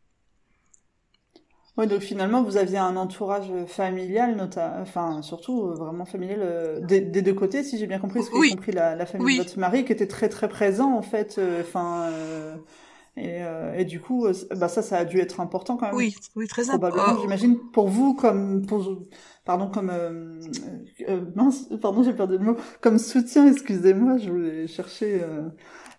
[1.76, 6.80] Oui, donc finalement, vous aviez un entourage familial, notamment, enfin, surtout euh, vraiment familial euh,
[6.80, 8.50] des, deux côtés, si j'ai bien compris, ce que oui.
[8.50, 11.62] compris la, la famille de votre mari, qui était très très présent en fait, euh,
[11.62, 12.10] enfin.
[13.16, 13.40] et,
[13.76, 15.96] et, du coup, bah ça, ça a dû être important quand même.
[15.96, 17.20] Oui, oui, très important.
[17.20, 19.02] J'imagine pour vous, comme pour,
[19.44, 19.90] pardon, comme
[21.34, 23.48] mince, pardon, j'ai perdu le mot, comme soutien.
[23.50, 25.22] Excusez-moi, je voulais chercher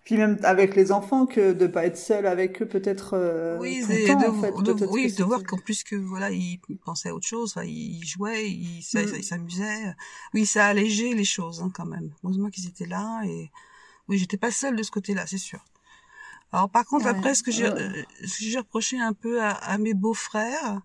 [0.06, 3.80] puis même avec les enfants que de pas être seul avec eux peut-être euh, oui
[3.80, 7.26] de, en fait, de, oui de voir qu'en plus que voilà ils pensaient à autre
[7.26, 9.22] chose enfin, ils jouaient ils mm.
[9.22, 9.96] s'amusaient.
[10.32, 12.12] Oui ça a allégé les choses hein, quand même.
[12.22, 13.50] Heureusement qu'ils étaient là et
[14.08, 15.64] oui j'étais pas seule de ce côté-là c'est sûr.
[16.52, 19.92] Alors par contre après ce que j'ai euh, j'ai reproché un peu à, à mes
[19.92, 20.82] beaux-frères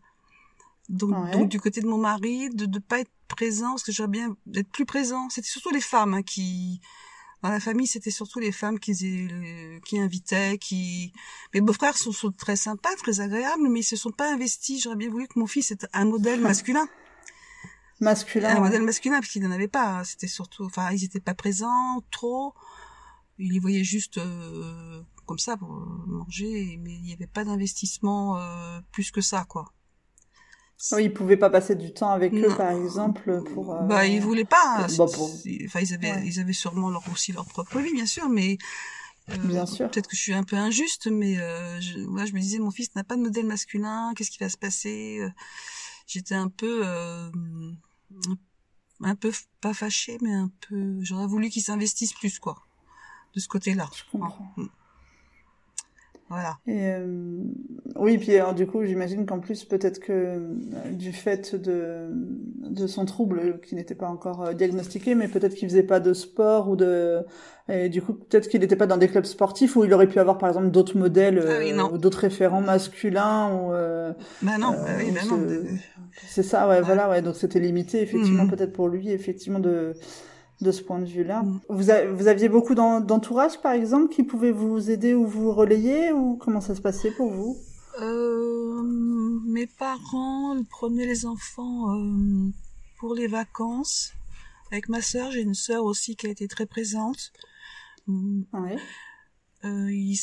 [0.90, 4.10] donc, donc du côté de mon mari de ne pas être présent parce que j'aurais
[4.10, 5.30] bien d'être plus présent.
[5.30, 6.82] C'était surtout les femmes hein, qui
[7.42, 8.94] dans la famille, c'était surtout les femmes qui,
[9.86, 11.12] qui invitaient, qui.
[11.54, 14.84] Mes beaux-frères sont, sont, très sympas, très agréables, mais ils se sont pas investis.
[14.84, 16.88] J'aurais bien voulu que mon fils ait un modèle masculin.
[18.00, 18.58] masculin.
[18.58, 20.04] Un modèle masculin, parce qu'il n'en avait pas.
[20.04, 22.54] C'était surtout, enfin, ils étaient pas présents trop.
[23.40, 28.38] Ils les voyaient juste euh, comme ça pour manger, mais il n'y avait pas d'investissement
[28.38, 29.74] euh, plus que ça, quoi.
[30.94, 33.74] Oui, ils pouvaient pas passer du temps avec eux, par exemple, pour.
[33.74, 33.82] Euh...
[33.84, 34.88] Bah, ils voulaient pas.
[34.98, 35.30] Bah, pour...
[35.66, 38.58] Enfin, ils avaient, ils avaient sûrement leur, aussi leur propre vie, bien sûr, mais.
[39.30, 39.90] Euh, bien sûr.
[39.90, 42.94] Peut-être que je suis un peu injuste, mais euh, je, je me disais, mon fils
[42.96, 44.14] n'a pas de modèle masculin.
[44.16, 45.30] Qu'est-ce qui va se passer euh,
[46.08, 47.30] J'étais un peu, euh,
[49.02, 50.98] un peu pas fâchée, mais un peu.
[51.02, 52.58] J'aurais voulu qu'ils s'investissent plus, quoi,
[53.36, 53.90] de ce côté-là.
[53.96, 54.52] Je comprends.
[54.58, 54.66] Mm.
[56.32, 56.58] Voilà.
[56.66, 57.44] Et euh,
[57.98, 60.40] oui, puis alors, du coup, j'imagine qu'en plus, peut-être que euh,
[60.94, 62.08] du fait de,
[62.70, 66.14] de son trouble qui n'était pas encore euh, diagnostiqué, mais peut-être qu'il faisait pas de
[66.14, 67.26] sport ou de
[67.68, 70.20] et du coup peut-être qu'il n'était pas dans des clubs sportifs où il aurait pu
[70.20, 73.70] avoir par exemple d'autres modèles ah ou d'autres référents masculins ou
[74.42, 75.46] bah non, bah oui, bah non.
[76.28, 77.22] C'est ça, ouais, voilà, ouais.
[77.22, 78.50] Donc c'était limité effectivement mhm.
[78.50, 79.94] peut-être pour lui effectivement de
[80.62, 81.44] de ce point de vue-là.
[81.44, 81.60] Mm.
[81.70, 81.84] Vous,
[82.16, 86.62] vous aviez beaucoup d'entourage, par exemple, qui pouvait vous aider ou vous relayer, ou comment
[86.62, 87.58] ça se passait pour vous?
[88.00, 88.82] Euh,
[89.46, 92.50] Mes parents prenaient les enfants euh,
[93.00, 94.14] pour les vacances.
[94.72, 97.34] Avec ma sœur, j'ai une sœur aussi qui a été très présente.
[98.08, 98.78] Ouais.
[99.66, 100.18] Euh, ils,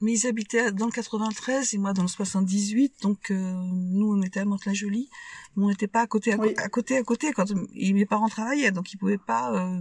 [0.00, 4.22] mais ils habitaient dans le 93 et moi dans le 78 donc euh, nous on
[4.22, 5.08] était à Mantes-la-Jolie
[5.56, 8.70] mais on n'était pas à côté à, côté à côté quand et mes parents travaillaient
[8.70, 9.80] donc ils pouvaient pas euh...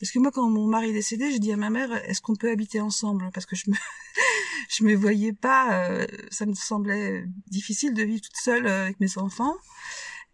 [0.00, 2.36] parce que moi quand mon mari est décédé j'ai dit à ma mère est-ce qu'on
[2.36, 3.30] peut habiter ensemble?
[3.32, 3.76] Parce que je me
[4.68, 8.98] je me voyais pas euh, ça me semblait difficile de vivre toute seule euh, avec
[8.98, 9.54] mes enfants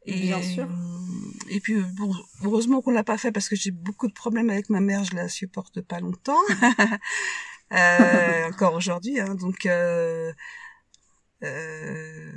[0.07, 0.67] Et, Bien sûr.
[1.51, 4.71] Et puis bon, heureusement qu'on l'a pas fait parce que j'ai beaucoup de problèmes avec
[4.71, 6.41] ma mère, je la supporte pas longtemps.
[7.73, 10.33] euh, encore aujourd'hui, hein, donc euh,
[11.43, 12.31] euh,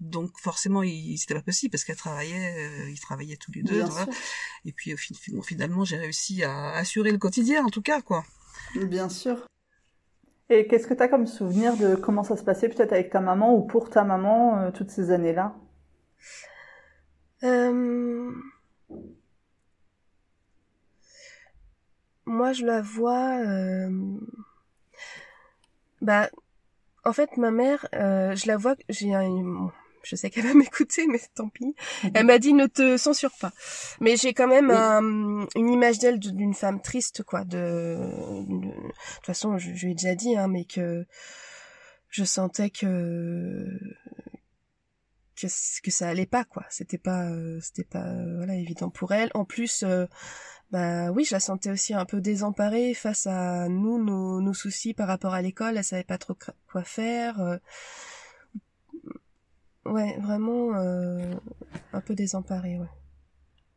[0.00, 0.82] donc forcément,
[1.16, 3.82] c'était pas possible parce qu'elle travaillait, euh, ils travaillaient tous les deux.
[3.82, 4.06] Voilà.
[4.64, 8.00] Et puis au fin- bon, finalement, j'ai réussi à assurer le quotidien, en tout cas,
[8.02, 8.24] quoi.
[8.74, 9.46] Bien sûr.
[10.50, 13.20] Et qu'est-ce que tu as comme souvenir de comment ça se passait peut-être avec ta
[13.20, 15.54] maman ou pour ta maman euh, toutes ces années-là
[17.44, 18.30] Euh,
[22.26, 23.38] Moi, je la vois.
[23.40, 23.90] euh,
[26.00, 26.28] Bah,
[27.04, 28.76] en fait, ma mère, euh, je la vois.
[28.88, 29.28] J'ai un.
[29.28, 29.70] bon,
[30.04, 31.74] Je sais qu'elle va m'écouter, mais tant pis.
[32.14, 33.52] Elle m'a dit ne te censure pas.
[34.00, 34.76] Mais j'ai quand même Oui.
[34.76, 37.44] un- une image d'elle de- d'une femme triste, quoi.
[37.44, 38.72] De, de, de
[39.16, 41.06] toute façon, je, je lui ai déjà dit, hein, mais que
[42.10, 43.66] je sentais que
[45.82, 48.04] que, ça allait pas quoi c'était pas euh, c'était pas
[48.36, 49.82] voilà évident pour elle en plus
[50.72, 54.94] bah oui je la sentais aussi un peu désemparée face à nous nos, nos soucis
[54.94, 56.34] par rapport à l'école elle savait pas trop
[56.70, 57.56] quoi faire euh.
[59.84, 61.32] ouais vraiment euh,
[61.92, 62.86] un peu désemparée ouais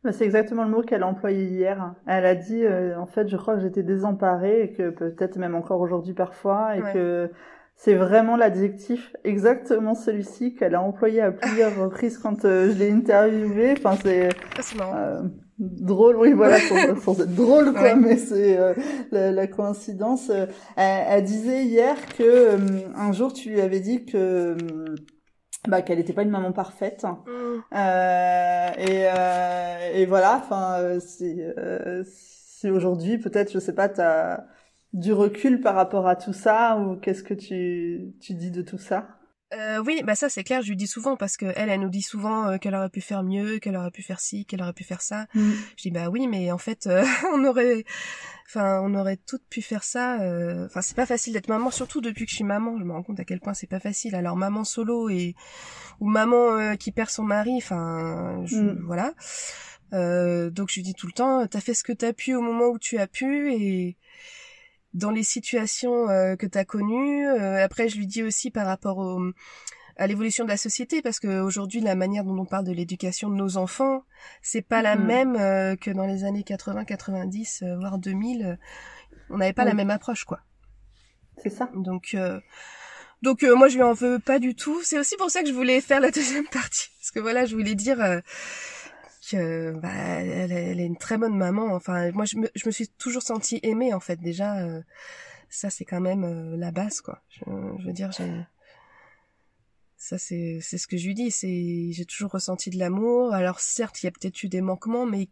[0.04, 1.94] Bah, C'est exactement le mot qu'elle a employé hier.
[2.06, 5.54] Elle a dit, euh, en fait, je crois que j'étais désemparée et que peut-être même
[5.56, 6.92] encore aujourd'hui parfois, et Ouais.
[6.92, 7.30] que
[7.78, 12.90] c'est vraiment l'adjectif, exactement celui-ci qu'elle a employé à plusieurs reprises quand euh, je l'ai
[12.90, 13.74] interviewée.
[13.76, 14.30] Enfin, c'est
[14.80, 15.22] euh,
[15.58, 17.94] drôle, oui, voilà, sans, sans être drôle, quoi, Ouais.
[17.94, 18.72] mais c'est euh,
[19.12, 20.30] la, la coïncidence.
[20.30, 22.56] Elle, elle disait hier que
[22.96, 24.56] un jour tu lui avais dit que
[25.68, 27.04] bah, qu'elle n'était pas une maman parfaite.
[27.74, 31.40] Euh, et, euh, et voilà, enfin, euh, si,
[32.04, 34.44] si aujourd'hui, peut-être, je sais pas, t'as
[34.96, 38.78] du recul par rapport à tout ça, ou qu'est-ce que tu, tu dis de tout
[38.78, 39.08] ça?
[39.54, 41.88] Euh, oui, bah ça c'est clair, je lui dis souvent parce que elle, elle nous
[41.88, 44.72] dit souvent euh, qu'elle aurait pu faire mieux, qu'elle aurait pu faire ci, qu'elle aurait
[44.72, 45.26] pu faire ça.
[45.34, 47.84] Je dis bah oui, mais en fait euh, on aurait,
[48.48, 50.20] enfin on aurait toutes pu faire ça.
[50.20, 52.76] euh, Enfin c'est pas facile d'être maman, surtout depuis que je suis maman.
[52.76, 54.16] Je me rends compte à quel point c'est pas facile.
[54.16, 55.36] Alors maman solo et
[56.00, 58.82] ou maman qui perd son mari, enfin je- Mm.
[58.84, 59.12] voilà.
[59.92, 62.40] Euh, donc je lui dis tout le temps, t'as fait ce que t'as pu au
[62.42, 63.96] moment où tu as pu et
[64.96, 67.26] dans les situations euh, que t'as connues.
[67.28, 69.20] Euh, après je lui dis aussi par rapport au
[69.98, 73.34] à l'évolution de la société parce qu'aujourd'hui la manière dont on parle de l'éducation de
[73.36, 74.02] nos enfants
[74.42, 75.06] c'est pas la Mhm.
[75.06, 78.56] même euh, que dans les années 80 90 euh, voire 2000 euh,
[79.30, 79.68] on n'avait pas Oui.
[79.68, 80.40] la même approche quoi
[81.42, 82.38] C'est ça donc euh,
[83.22, 85.48] donc euh, moi je lui en veux pas du tout c'est aussi pour ça que
[85.48, 87.98] je voulais faire la deuxième partie parce que voilà je voulais dire
[89.34, 92.70] euh, bah, elle, elle est une très bonne maman enfin moi je me, je me
[92.70, 94.80] suis toujours sentie aimée en fait déjà euh,
[95.48, 97.40] ça c'est quand même euh, la base quoi je,
[97.80, 98.12] je veux dire
[99.96, 103.60] ça c'est c'est ce que je lui dis c'est j'ai toujours ressenti de l'amour alors
[103.60, 105.28] certes il y a peut-être eu des manquements mais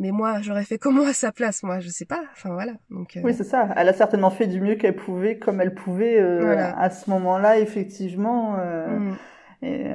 [0.00, 3.16] mais moi j'aurais fait comment à sa place moi je sais pas enfin voilà donc
[3.16, 3.68] euh, Oui, c'est ça.
[3.76, 6.78] Elle a certainement fait du mieux qu'elle pouvait, comme elle pouvait Voilà.
[6.78, 8.56] à ce moment-là, effectivement.
[8.56, 9.16] mm,
[9.62, 9.86] Et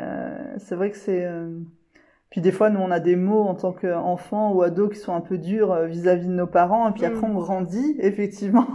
[0.59, 1.25] c'est vrai que c'est.
[2.33, 5.13] Puis des fois, nous, on a des mots en tant qu'enfants ou ados qui sont
[5.13, 7.35] un peu durs euh, vis-à-vis de nos parents, et puis après, Mm.
[7.35, 8.65] on grandit, effectivement.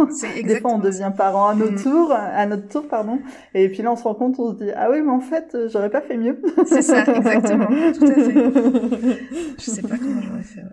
[0.45, 1.83] Des fois, on devient parent à notre Mm.
[1.83, 3.19] tour, à notre tour, pardon.
[3.55, 5.57] Et puis là, on se rend compte, on se dit, ah oui, mais en fait,
[5.57, 6.41] euh, j'aurais pas fait mieux.
[6.67, 7.67] C'est ça, exactement,
[7.99, 8.33] tout à fait.
[9.59, 10.61] Je sais pas comment j'aurais fait.
[10.61, 10.67] ouais.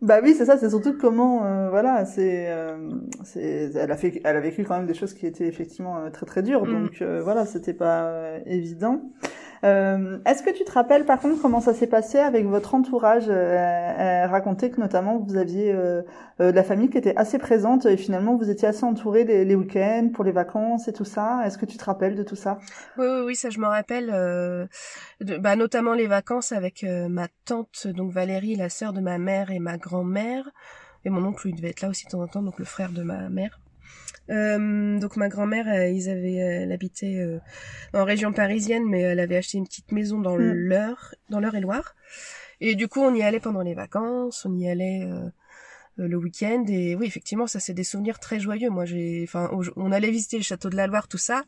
[0.00, 2.88] Bah oui, c'est ça, c'est surtout comment, euh, voilà, c'est, euh,
[3.24, 6.10] c'est, elle a fait, elle a vécu quand même des choses qui étaient effectivement euh,
[6.10, 6.72] très très dures, Mm.
[6.72, 8.10] donc euh, voilà, c'était pas
[8.46, 9.00] évident.
[9.64, 13.26] Euh, est-ce que tu te rappelles par contre comment ça s'est passé avec votre entourage
[13.28, 16.02] euh, Elle racontait que notamment vous aviez euh,
[16.40, 19.54] euh, de la famille qui était assez présente et finalement vous étiez assez entourés les,
[19.54, 21.42] week-ends pour les vacances et tout ça?
[21.46, 22.58] Est-ce que tu te rappelles de tout ça?
[22.98, 24.10] Oui, oui, oui, ça je me rappelle.
[24.12, 24.66] euh,
[25.20, 29.50] bah, notamment les vacances avec euh, ma tante, donc Valérie, la sœur de ma mère
[29.52, 30.50] et ma grand-mère.
[31.04, 32.90] Et mon oncle, il devait être là aussi de temps en temps, donc le frère
[32.90, 33.60] de ma mère.
[34.30, 37.38] Euh, donc ma grand-mère, euh, ils avaient, euh, elle habitait euh,
[37.92, 40.52] en région parisienne, mais elle avait acheté une petite maison dans Mm.
[40.52, 41.94] l'Eure, dans l'Eure-et-Loire.
[42.60, 45.04] Et du coup, on y allait pendant les vacances, on y allait
[45.96, 46.64] le week-end.
[46.68, 48.70] Et oui, effectivement, ça c'est des souvenirs très joyeux.
[48.70, 51.42] Moi, j'ai, enfin, on allait visiter le château de la Loire, tout ça.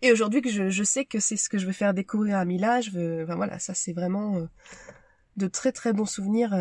[0.00, 2.46] Et aujourd'hui, que je, je sais que c'est ce que je veux faire découvrir à
[2.46, 2.80] Mila.
[2.80, 4.48] Je veux, enfin voilà, ça c'est vraiment
[5.36, 6.54] de très très bons souvenirs.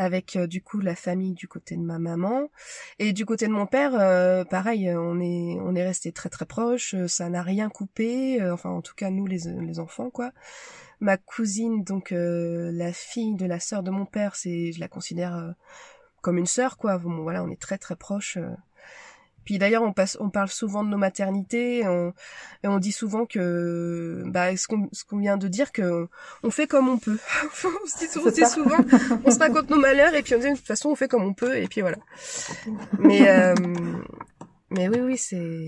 [0.00, 2.48] Avec euh, du coup la famille du côté de ma maman.
[2.98, 6.30] Et du côté de mon père euh, pareil euh, on est on est resté très
[6.30, 6.94] très proches.
[6.94, 8.42] Euh, ça n'a rien coupé.
[8.50, 10.32] Enfin en tout cas nous les les enfants quoi.
[11.00, 15.54] Ma cousine donc la fille de la sœur de mon père c'est je la considère
[16.22, 16.98] comme une sœur quoi.
[16.98, 18.38] Bon voilà on est très très proches.
[19.50, 22.14] Puis d'ailleurs, on passe, on parle souvent de nos maternités, et on,
[22.62, 26.06] et on dit souvent que, bah, ce qu'on, vient de dire, que
[26.44, 27.18] on fait comme on peut.
[27.64, 28.76] on se dit souvent, souvent,
[29.24, 31.24] on se raconte nos malheurs, et puis on dit de toute façon, on fait comme
[31.24, 31.96] on peut, et puis voilà.
[33.00, 33.56] Mais, euh,
[34.70, 35.66] mais oui, oui, c'est,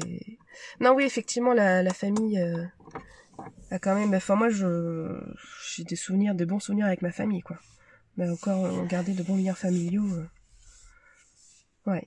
[0.79, 2.39] non, oui, effectivement, la, la famille.
[2.39, 2.65] Euh,
[3.73, 5.19] a quand même, enfin moi je
[5.75, 7.57] j'ai des souvenirs, des bons souvenirs avec ma famille quoi.
[8.17, 10.07] Mais encore garder de bons liens familiaux.
[10.13, 10.27] Euh.
[11.91, 12.07] Ouais.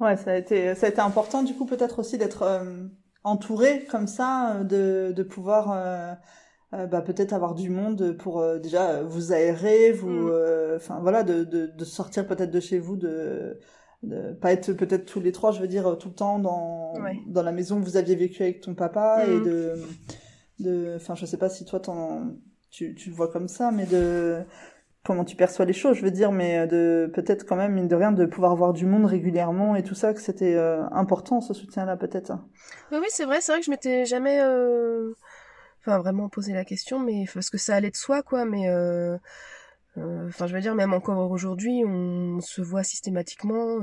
[0.00, 2.86] Ouais, ça a été, ça a été important du coup peut-être aussi d'être euh,
[3.24, 6.14] entouré comme ça, euh, de, de pouvoir euh,
[6.86, 10.76] bah, peut-être avoir du monde pour déjà vous aérer, vous, mm.
[10.76, 13.58] enfin voilà, de, de, de sortir peut-être de chez vous, de,
[14.02, 16.94] de pas être peut-être tous les trois, je veux dire tout le temps dans
[17.26, 19.44] dans la maison que vous aviez vécu avec ton papa et mm.
[19.44, 19.74] de
[20.60, 21.80] de, enfin je sais pas si toi
[22.70, 24.44] tu, tu le vois comme ça, mais de
[25.08, 27.88] comment tu perçois les choses, je veux dire, mais euh, de peut-être quand même, mine
[27.88, 31.40] de rien, de pouvoir voir du monde régulièrement et tout ça, que c'était euh, important
[31.40, 32.32] ce soutien-là, peut-être.
[32.92, 35.14] Oui, oui, c'est vrai, c'est vrai que je m'étais jamais, euh...
[35.86, 38.68] vraiment posé la question, mais parce que ça allait de soi, quoi, mais,
[39.96, 43.78] enfin, je veux dire, même encore aujourd'hui, on se voit systématiquement,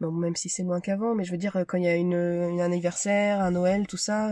[0.00, 2.60] même si c'est moins qu'avant, mais je veux dire, quand il y a une, un
[2.60, 4.30] anniversaire, un Noël, tout ça,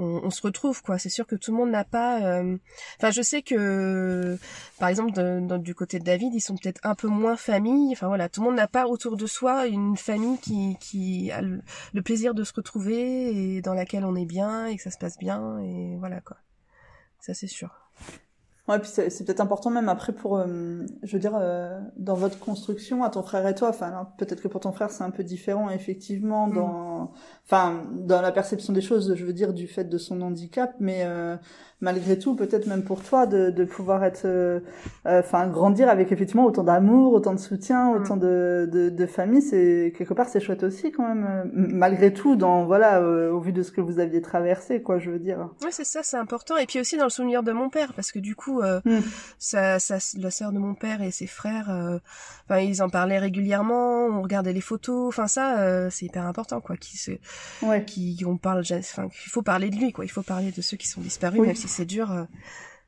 [0.00, 0.98] on, se retrouve quoi.
[0.98, 2.22] C'est sûr que tout le monde n'a pas.
[2.22, 2.56] Euh,
[2.98, 4.38] enfin, je sais que
[4.78, 5.12] par exemple
[5.58, 7.92] du côté de David, ils sont peut-être un peu moins famille.
[7.92, 11.42] Enfin voilà, tout le monde n'a pas autour de soi une famille qui qui a
[11.42, 11.62] le,
[12.02, 15.18] plaisir de se retrouver et dans laquelle on est bien et que ça se passe
[15.18, 16.38] bien et voilà quoi.
[17.20, 17.89] Ça c'est sûr.
[18.70, 20.46] Ouais, puis c'est peut-être important même après pour, euh,
[21.02, 24.46] je veux dire, euh, dans votre construction, à ton frère et toi, enfin, peut-être que
[24.46, 26.54] pour ton frère c'est un peu différent, effectivement, mm.
[26.54, 27.10] dans,
[27.46, 31.00] enfin, dans la perception des choses, je veux dire, du fait de son handicap, mais
[31.00, 31.34] euh,
[31.80, 34.62] malgré tout, peut-être même pour toi, de, de pouvoir être,
[35.04, 37.96] enfin, grandir avec effectivement autant d'amour, autant de soutien, mm.
[37.96, 42.36] autant de, de, de famille, c'est quelque part c'est chouette aussi quand même, malgré tout,
[42.36, 45.48] dans voilà, au vu de ce que vous aviez traversé, quoi, je veux dire.
[45.64, 46.56] Ouais, c'est ça, c'est important.
[46.56, 49.00] Et puis aussi dans le souvenir de mon père, parce que du coup, mm.
[49.38, 51.68] ça, ça, la sœur de mon père et ses frères,
[52.44, 56.76] enfin, ils en parlaient régulièrement, on regardait les photos, enfin ça, c'est hyper important, quoi,
[56.76, 57.12] qui se,
[57.62, 57.84] ouais.
[57.84, 60.76] qui on parle, enfin, il faut parler de lui, quoi, il faut parler de ceux
[60.76, 62.24] qui sont disparus, même si c'est dur, euh,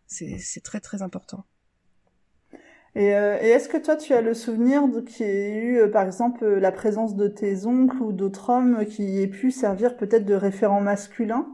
[0.06, 1.44] c'est très très important.
[2.96, 6.04] Euh, et, est-ce que toi, tu as le souvenir qu'il y ait eu, euh, par
[6.04, 10.34] exemple, la présence de tes oncles ou d'autres hommes qui aient pu servir peut-être de
[10.34, 11.46] référent masculin?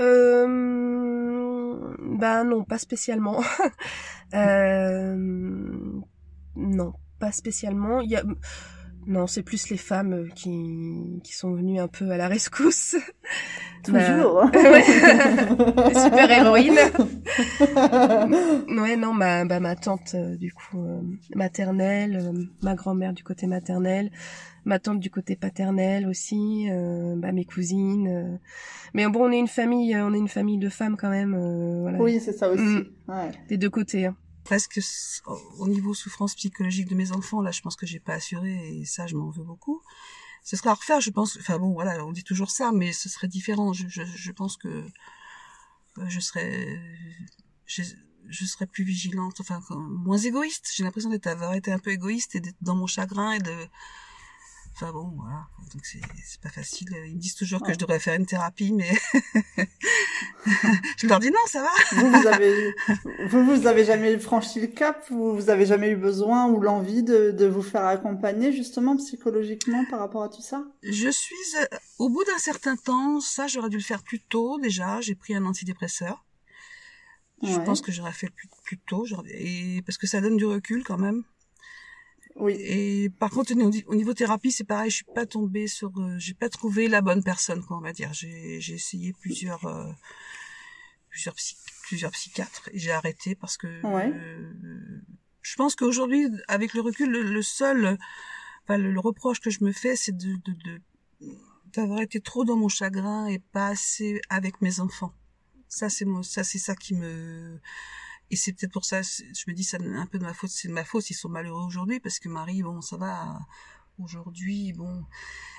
[0.00, 3.42] Euh, bah non, pas spécialement.
[6.56, 8.00] non, pas spécialement.
[8.00, 8.22] Il y a
[9.06, 12.96] non, c'est plus les femmes euh, qui, qui sont venues un peu à la rescousse.
[13.82, 14.44] Toujours.
[15.94, 16.78] super héroïne.
[18.68, 21.00] ouais, non, ma, bah, ma tante, euh, du coup, euh,
[21.34, 22.32] maternelle,
[22.62, 24.10] ma grand-mère du côté maternel,
[24.66, 26.68] ma tante du côté paternel aussi,
[27.16, 28.38] bah, mes cousines.
[28.92, 31.34] Mais bon, on est une famille, on est une famille de femmes quand même.
[31.80, 31.98] voilà.
[31.98, 32.62] Oui, c'est ça aussi.
[32.62, 32.84] Mm.
[33.08, 33.30] Ouais.
[33.48, 34.06] Des deux côtés.
[34.06, 34.80] Hein presque
[35.58, 38.84] au niveau souffrance psychologique de mes enfants, là, je pense que j'ai pas assuré et
[38.84, 39.82] ça, je m'en veux beaucoup.
[40.42, 41.36] Ce serait à refaire, je pense.
[41.38, 43.72] Enfin bon, voilà, on dit toujours ça, mais ce serait différent.
[43.72, 46.80] Je, je, je pense que euh, je serais,
[47.66, 47.82] je,
[48.28, 50.70] je serais plus vigilante, enfin moins égoïste.
[50.74, 53.66] J'ai l'impression d'être avoir été un peu égoïste et d'être dans mon chagrin et de
[54.74, 55.46] Enfin bon, voilà.
[55.74, 56.88] Donc c'est pas facile.
[57.06, 58.90] Ils me disent toujours que je devrais faire une thérapie, mais
[60.96, 61.68] je leur dis non, ça va.
[61.92, 62.74] vous, vous avez,
[63.26, 67.02] vous, vous avez jamais franchi le cap, vous, vous avez jamais eu besoin ou l'envie
[67.02, 70.64] de, de vous faire accompagner justement psychologiquement par rapport à tout ça?
[70.82, 73.20] Je suis euh, au bout d'un certain temps.
[73.20, 75.00] Ça, j'aurais dû le faire plus tôt déjà.
[75.00, 76.24] J'ai pris un antidépresseur.
[77.42, 80.84] Je pense que j'aurais fait plus, plus tôt, et parce que ça donne du recul
[80.84, 81.24] quand même.
[82.40, 82.54] Oui.
[82.54, 83.52] Et par contre,
[83.86, 84.90] au niveau thérapie, c'est pareil.
[84.90, 87.92] Je suis pas tombée sur, euh, j'ai pas trouvé la bonne personne, quoi, on va
[87.92, 88.12] dire.
[88.12, 89.92] J'ai, j'ai essayé plusieurs, euh,
[91.10, 91.34] plusieurs,
[91.82, 94.52] plusieurs psychiatres et j'ai arrêté parce que euh,
[95.42, 97.98] je pense qu'aujourd'hui, avec le recul, le, seul,
[98.64, 100.80] enfin, le, reproche que je me fais, c'est de, de, de
[101.72, 105.12] d'avoir été trop dans mon chagrin et pas assez avec mes enfants.
[105.68, 107.60] Ça, c'est moi, ça, c'est ça qui me,
[108.30, 110.68] et c'est peut-être pour ça, je me dis, c'est un peu de ma faute, c'est
[110.68, 113.38] de ma faute s'ils sont malheureux aujourd'hui, parce que Marie, bon, ça va,
[113.98, 115.04] aujourd'hui, bon,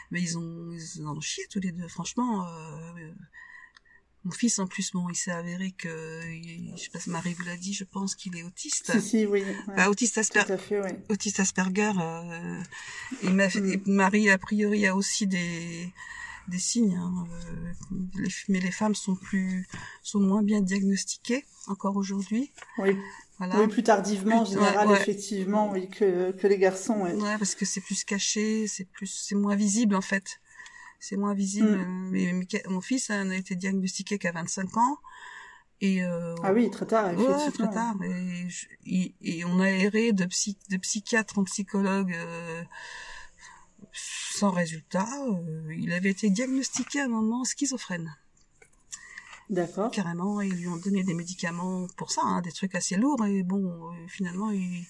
[0.09, 3.11] mais ils ont, ils ont chié tous les deux, franchement, euh,
[4.23, 7.43] mon fils, en plus, bon, il s'est avéré que, je sais pas si Marie vous
[7.43, 8.91] l'a dit, je pense qu'il est autiste.
[8.91, 9.43] Si, si, oui.
[9.75, 10.43] Bah, autiste, Asper...
[11.09, 11.91] autiste Asperger.
[11.99, 12.61] Euh,
[13.23, 13.47] et, ma...
[13.47, 13.81] Mm.
[13.87, 15.91] Marie, a priori, a aussi des,
[16.47, 16.95] des signes.
[16.95, 17.25] Hein,
[18.15, 19.67] les, mais les femmes sont plus,
[20.03, 22.51] sont moins bien diagnostiquées encore aujourd'hui.
[22.77, 22.97] Oui.
[23.37, 23.59] Voilà.
[23.59, 27.01] Oui, plus tardivement en général, effectivement, oui, que, que les garçons.
[27.01, 30.39] Ouais, ouais parce que c'est plus caché, c'est plus, c'est moins visible en fait.
[30.99, 31.77] C'est moins visible.
[31.77, 32.09] Mm.
[32.11, 32.33] Mais,
[32.69, 34.97] mon fils a été diagnostiqué qu'à 25 ans.
[35.81, 37.37] Et euh, ah oui, très tard, effectivement.
[37.37, 37.95] Ouais, très tard.
[38.85, 42.63] Et, et, on a erré de, psy, de psychiatre en psychologue euh,
[44.41, 45.07] sans résultat.
[45.27, 48.15] Euh, il avait été diagnostiqué à un moment schizophrène.
[49.51, 49.91] D'accord.
[49.91, 53.23] Carrément, ils lui ont donné des médicaments pour ça, hein, des trucs assez lourds.
[53.25, 54.83] Et bon, euh, finalement, il,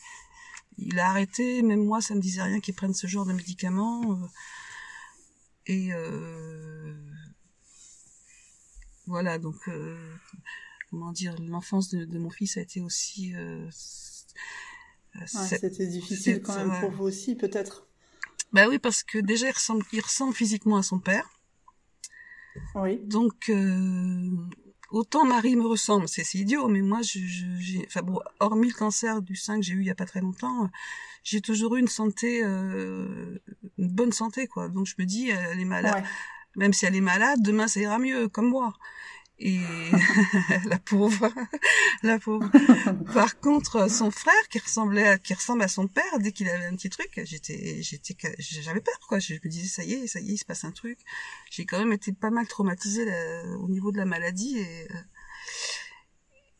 [0.77, 1.63] il a arrêté.
[1.63, 4.13] Même moi, ça me disait rien qu'il prenne ce genre de médicaments.
[4.13, 4.27] Euh,
[5.67, 5.89] et
[9.05, 9.69] voilà, donc
[10.89, 13.33] comment dire, l'enfance de, de, mon fils a été aussi.
[13.35, 17.90] Ouais, C'était difficile quand même pour vous aussi, peut-être.
[18.53, 21.29] Bah oui, parce que déjà il ressemble, il ressemble physiquement à son père.
[22.75, 22.99] Oui.
[23.03, 24.29] Donc euh,
[24.89, 27.19] autant Marie me ressemble, c'est idiot, mais moi, je,
[27.59, 30.05] j'ai, enfin bon, hormis le cancer du sein que j'ai eu il y a pas
[30.05, 30.69] très longtemps,
[31.23, 33.39] j'ai toujours eu une santé, euh,
[33.77, 34.67] une bonne santé quoi.
[34.67, 36.03] Donc je me dis, elle est malade.
[36.57, 38.73] Même si elle est malade, demain ça ira mieux, comme moi
[39.43, 39.59] et
[40.69, 41.31] la pauvre,
[42.03, 42.49] la pauvre.
[43.13, 46.65] Par contre, son frère qui ressemblait, à, qui ressemble à son père, dès qu'il avait
[46.65, 49.19] un petit truc, j'étais, j'étais, j'avais peur quoi.
[49.19, 50.99] Je me disais ça y est, ça y est, il se passe un truc.
[51.49, 53.05] J'ai quand même été pas mal traumatisée
[53.59, 54.95] au niveau de la maladie et euh,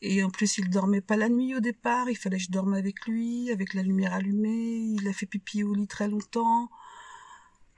[0.03, 2.09] et en plus, il dormait pas la nuit au départ.
[2.09, 4.95] Il fallait que je dorme avec lui, avec la lumière allumée.
[4.99, 6.69] Il a fait pipi au lit très longtemps.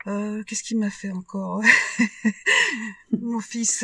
[0.08, 1.62] Euh, Qu'est-ce qu'il m'a fait encore?
[3.12, 3.84] Mon fils.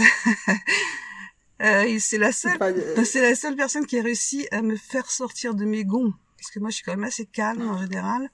[1.62, 2.57] Euh, c'est la seule,
[3.03, 6.51] c'est la seule personne qui a réussi à me faire sortir de mes gonds, parce
[6.51, 8.30] que moi je suis quand même assez calme en général.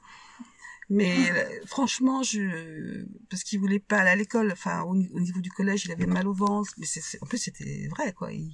[0.89, 5.49] Mais euh, franchement, je parce qu'il voulait pas aller à l'école, enfin au, niveau du
[5.49, 8.31] collège, il avait mal au ventre, mais c'est, en plus c'était vrai quoi.
[8.31, 8.51] Il,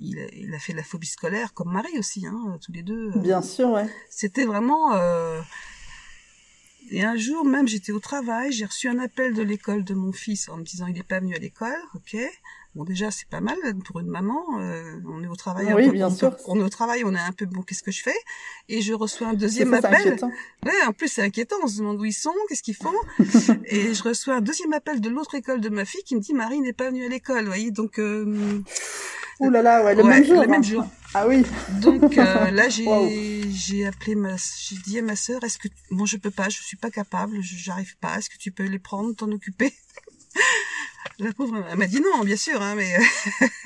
[0.00, 2.82] il, a, il, a fait de la phobie scolaire comme Marie aussi, hein, tous les
[2.82, 3.10] deux.
[3.16, 3.18] Euh.
[3.18, 3.86] Bien sûr, ouais.
[4.10, 4.94] C'était vraiment.
[4.94, 5.40] Euh...
[6.90, 10.12] Et un jour même, j'étais au travail, j'ai reçu un appel de l'école de mon
[10.12, 12.16] fils en me disant il est pas venu à l'école, ok.
[12.74, 14.40] Bon, déjà, c'est pas mal pour une maman.
[14.60, 15.72] Euh, on est au travail.
[15.74, 16.36] Oui, bien sûr.
[16.46, 17.62] On est au travail, on est un peu bon.
[17.62, 18.14] Qu'est-ce que je fais?
[18.68, 20.16] Et je reçois un deuxième appel.
[20.64, 21.56] Ouais, en plus c'est inquiétant.
[21.62, 22.92] On se demande où ils sont, qu'est-ce qu'ils font?
[23.64, 26.34] et je reçois un deuxième appel de l'autre école de ma fille qui me dit
[26.34, 27.40] Marie n'est pas venue à l'école.
[27.40, 27.98] Vous voyez, donc.
[27.98, 28.62] Euh...
[29.40, 30.42] Ouh là là, ouais, le même jour.
[30.42, 30.62] Le même hein.
[30.62, 30.84] jour.
[31.14, 31.44] Ah oui.
[31.80, 36.06] Donc euh, là, j'ai j'ai appelé ma, j'ai dit à ma sœur, est-ce que bon,
[36.06, 38.18] je peux pas, je suis pas capable, j'arrive pas.
[38.18, 39.72] Est-ce que tu peux les prendre, t'en occuper?
[41.18, 42.96] la pauvre, elle m'a dit non, bien sûr, hein, mais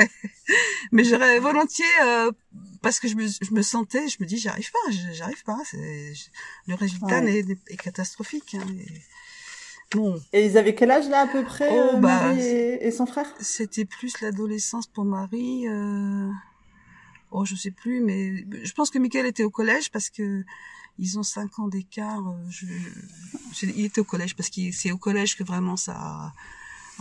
[0.93, 2.31] mais j'aurais volontiers euh,
[2.81, 5.59] parce que je me, je me sentais, je me dis j'arrive pas, j'arrive pas.
[5.73, 8.55] Le résultat est, est, catastrophique.
[8.55, 9.03] Hein, et...
[9.93, 10.21] Bon.
[10.33, 13.07] Et ils avaient quel âge là à peu près, oh, euh, bah, Marie et, son
[13.07, 13.33] frère?
[13.41, 15.69] C'était plus l'adolescence pour Marie.
[15.69, 16.31] Euh...
[17.31, 20.45] Oh, je sais plus, mais je pense que Michael était au collège parce que
[20.99, 22.21] ils ont cinq ans d'écart.
[22.21, 22.67] Euh, je...
[23.63, 26.33] Il était au collège parce que c'est au collège que vraiment ça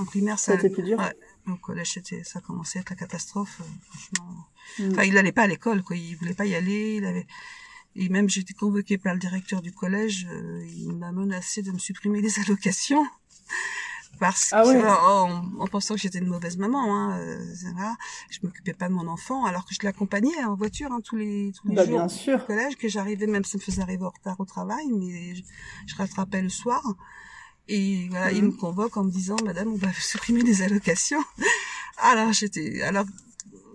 [0.01, 0.97] en primaire, ça, ça plus dur.
[0.99, 1.13] Ouais,
[1.51, 3.61] au collège, c'était, ça commençait à être la catastrophe.
[3.61, 4.47] Euh, franchement.
[4.79, 4.91] Mm.
[4.91, 5.95] Enfin, il n'allait pas à l'école, quoi.
[5.95, 6.95] Il voulait pas y aller.
[6.97, 7.27] Il avait,
[7.95, 10.27] et même j'étais convoquée par le directeur du collège.
[10.31, 13.05] Euh, il m'a menacé de me supprimer des allocations
[14.19, 17.55] parce ah que en, pensant que j'étais une mauvaise maman, hein, euh,
[18.29, 21.51] je m'occupais pas de mon enfant alors que je l'accompagnais en voiture hein, tous les
[21.55, 22.39] tous les bah, jours bien sûr.
[22.39, 25.41] au collège, que j'arrivais même ça me faisait arriver en retard au travail, mais je,
[25.87, 26.83] je rattrapais le soir.
[27.67, 31.23] Et voilà, il me convoque en me disant, Madame, on va supprimer des allocations.
[31.97, 33.05] alors j'étais, alors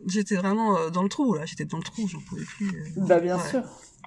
[0.06, 2.68] j'étais vraiment euh, dans le trou là, j'étais dans le trou, j'en pouvais plus.
[2.68, 3.06] Euh.
[3.06, 3.62] bah bien sûr.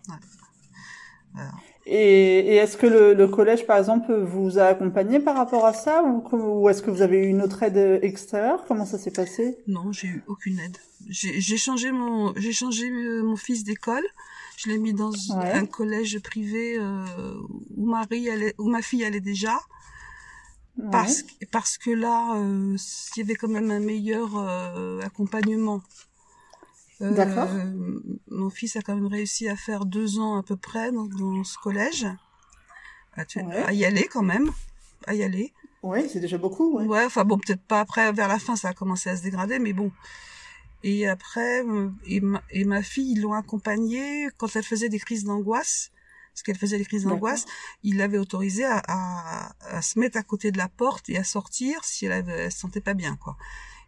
[0.08, 1.42] Ouais.
[1.86, 5.74] Et, et est-ce que le, le, collège, par exemple, vous a accompagné par rapport à
[5.74, 8.64] ça, ou, ou est-ce que vous avez eu une autre aide extérieure?
[8.68, 9.58] Comment ça s'est passé?
[9.68, 10.78] Non, j'ai eu aucune aide.
[11.08, 14.04] J'ai changé mon, j'ai changé euh, mon fils d'école.
[14.60, 17.34] Je l'ai mis dans un collège privé euh,
[17.78, 19.58] où Marie allait, où ma fille allait déjà.
[20.92, 22.76] Parce, parce que là, euh,
[23.16, 25.82] il y avait quand même un meilleur euh, accompagnement.
[27.02, 27.48] Euh, D'accord.
[28.30, 31.46] Mon fils a quand même réussi à faire deux ans à peu près dans, dans
[31.46, 32.06] ce collège.
[33.16, 33.24] À,
[33.66, 34.52] à, y aller quand même.
[35.08, 35.54] À y aller.
[35.84, 36.78] Oui, c'est déjà beaucoup.
[36.78, 39.24] Ouais, ouais enfin bon, peut-être pas après, vers la fin, ça a commencé à se
[39.24, 39.90] dégrader, mais bon.
[40.84, 41.64] Et après,
[42.06, 45.92] et ma, et ma fille, ils l'ont accompagnée quand elle faisait des crises d'angoisse
[46.40, 47.46] parce qu'elle faisait des crises d'angoisse,
[47.84, 51.26] il l'avait autorisée à, à, à, se mettre à côté de la porte et à
[51.26, 53.36] sortir si elle, avait, se sentait pas bien, quoi.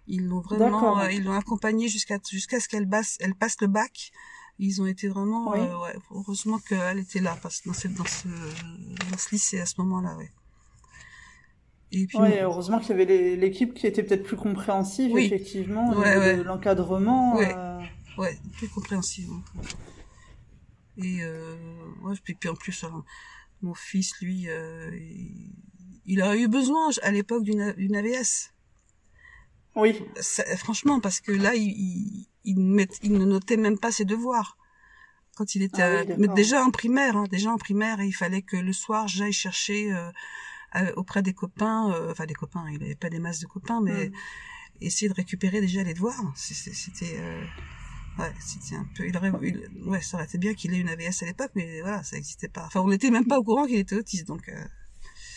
[0.07, 3.67] Ils l'ont vraiment, euh, ils l'ont accompagnée jusqu'à jusqu'à ce qu'elle passe, elle passe le
[3.67, 4.11] bac.
[4.59, 8.27] Ils ont été vraiment, euh, ouais, heureusement qu'elle était là, parce dans ce, dans ce,
[8.27, 10.29] dans ce lycée à ce moment-là, ouais.
[11.91, 16.37] Et puis, ouais, heureusement qu'il y avait l'équipe qui était peut-être plus compréhensive, effectivement, ouais,
[16.37, 17.35] de l'encadrement.
[17.35, 17.53] Ouais.
[17.53, 17.79] Euh...
[18.17, 19.29] ouais, plus compréhensive.
[20.97, 21.55] Et euh,
[22.03, 22.85] ouais, puis, puis en plus,
[23.61, 24.89] mon fils, lui, euh,
[26.05, 28.53] il, a eu besoin à l'époque d'une AVS.
[29.75, 30.01] Oui.
[30.57, 34.57] franchement, parce que là, il, il, il, il, ne notait même pas ses devoirs.
[35.35, 38.57] Quand il était ah mais déjà en primaire, hein, déjà en primaire, il fallait que
[38.57, 40.11] le soir j'aille chercher euh,
[40.95, 44.07] auprès des copains, euh, enfin des copains, il n'avait pas des masses de copains, mais
[44.07, 44.13] mm.
[44.81, 46.31] essayer de récupérer déjà les devoirs.
[46.35, 47.43] C'était euh,
[48.19, 51.23] ouais, c'était un peu, il aurait, ouais, ça aurait été bien qu'il ait une AVS
[51.23, 52.65] à l'époque, mais voilà, ça n'existait pas.
[52.65, 54.49] Enfin, on n'était même pas au courant qu'il était autiste, donc.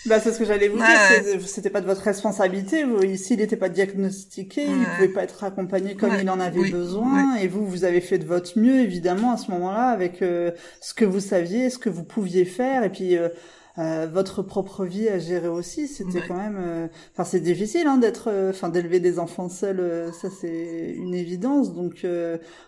[0.07, 2.85] Bah, c'est ce que j'allais vous dire, c'était pas de votre responsabilité.
[2.85, 6.71] Vous, ici, il n'était pas diagnostiqué, il pouvait pas être accompagné comme il en avait
[6.71, 10.51] besoin, et vous, vous avez fait de votre mieux, évidemment, à ce moment-là, avec euh,
[10.81, 13.31] ce que vous saviez, ce que vous pouviez faire, et puis euh,
[13.79, 15.89] euh, votre propre vie à gérer aussi.
[15.89, 20.95] C'était quand même, enfin, c'est difficile hein, d'être, enfin, d'élever des enfants seuls, ça c'est
[20.97, 21.75] une évidence.
[21.75, 22.07] Donc,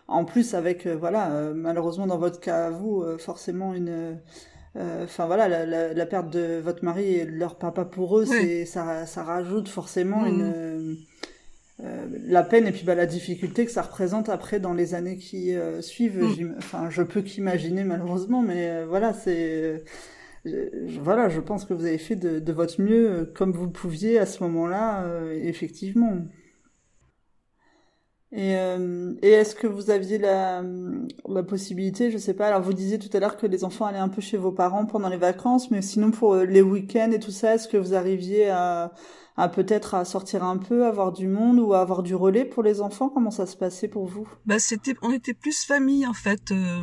[0.09, 4.19] en plus, avec, voilà, malheureusement dans votre cas, vous, forcément une
[4.77, 8.19] euh, enfin voilà, la, la, la, perte de votre mari et de leur papa pour
[8.19, 10.29] eux, c'est ça, ça rajoute forcément mm.
[10.29, 10.97] une
[11.85, 15.17] euh, la peine et puis bah, la difficulté que ça représente après dans les années
[15.17, 16.23] qui euh, suivent.
[16.23, 16.57] Mm.
[16.59, 19.83] Enfin, je peux qu'imaginer malheureusement, mais voilà, c'est
[21.01, 24.43] voilà, je pense que vous avez fait de, votre mieux comme vous pouviez à ce
[24.43, 26.19] moment-là, effectivement.
[28.33, 30.63] Et, euh, et est-ce que vous aviez la,
[31.49, 34.09] possibilité, je sais pas, alors vous disiez tout à l'heure que les enfants allaient un
[34.09, 37.31] peu chez vos parents pendant les vacances, mais sinon pour euh, les week-ends et tout
[37.31, 38.93] ça, est-ce que vous arriviez à,
[39.55, 43.09] peut-être à sortir un peu, avoir du monde ou avoir du relais pour les enfants?
[43.09, 44.29] Comment ça se passait pour vous?
[44.45, 46.51] Bah c'était, on était plus famille en fait.
[46.51, 46.81] Euh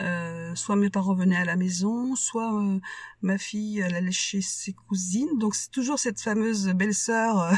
[0.00, 2.78] euh, soit mes parents venaient à la maison, soit euh,
[3.22, 5.38] ma fille elle allait chez ses cousines.
[5.38, 7.52] Donc c'est toujours cette fameuse belle-sœur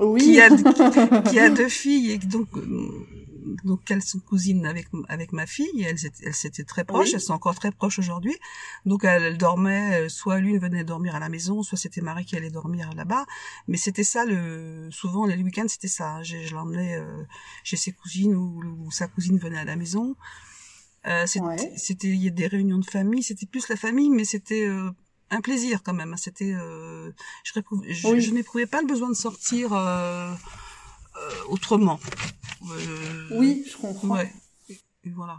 [0.00, 0.50] euh, qui, a,
[1.22, 2.48] qui, a deux filles et donc
[3.64, 5.82] donc elles sont cousines avec avec ma fille.
[5.82, 8.36] Et elles elles s'étaient très proches, elles sont encore très proches aujourd'hui.
[8.84, 12.50] Donc elles, dormaient, soit l'une venait dormir à la maison, soit c'était Marie qui allait
[12.50, 13.26] dormir là-bas.
[13.68, 16.22] Mais c'était ça le souvent les week-ends c'était ça.
[16.22, 17.00] Je, je l'emmenais
[17.62, 20.16] chez ses cousines ou, ou, sa cousine venait à la maison.
[21.06, 24.66] Euh, c'était il y a des réunions de famille, c'était plus la famille, mais c'était
[24.66, 24.90] euh,
[25.30, 26.16] un plaisir quand même.
[26.16, 27.10] C'était euh,
[27.44, 30.32] je, je, je n'éprouvais pas le besoin de sortir euh,
[31.16, 32.00] euh, autrement.
[33.32, 34.08] oui, je comprends.
[34.08, 34.32] Ouais.
[34.68, 35.38] Et, voilà.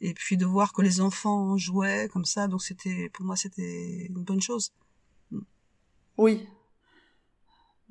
[0.00, 4.06] Et puis de voir que les enfants jouaient comme ça, donc c'était pour moi c'était
[4.06, 4.72] une bonne chose.
[6.18, 6.46] Oui,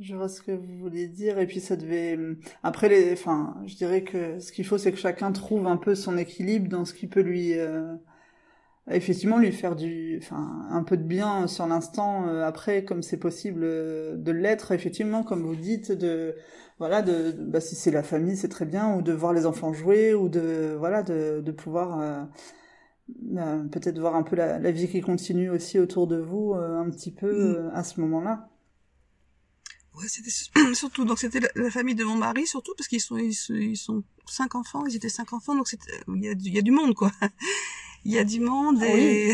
[0.01, 1.39] je vois ce que vous voulez dire.
[1.39, 2.17] Et puis ça devait.
[2.63, 3.13] Après, les...
[3.13, 6.67] enfin, je dirais que ce qu'il faut, c'est que chacun trouve un peu son équilibre
[6.69, 7.95] dans ce qui peut lui, euh...
[8.89, 12.27] effectivement, lui faire du, enfin, un peu de bien sur l'instant.
[12.27, 16.35] Euh, après, comme c'est possible euh, de l'être, effectivement, comme vous dites, de,
[16.79, 19.73] voilà, de, bah, si c'est la famille, c'est très bien, ou de voir les enfants
[19.73, 22.27] jouer, ou de, voilà, de, de pouvoir.
[23.19, 26.89] Bah, peut-être voir un peu la, la, vie qui continue aussi autour de vous un
[26.89, 27.71] petit peu mm.
[27.73, 28.51] à ce moment-là.
[30.01, 30.31] Ouais, c'était
[30.73, 34.55] surtout donc c'était la, famille de mon mari surtout parce qu'ils sont ils, sont cinq
[34.55, 36.95] enfants, ils étaient cinq enfants donc c'était il y a, il y a du monde
[36.95, 37.11] quoi.
[38.05, 39.33] il y a du monde ah et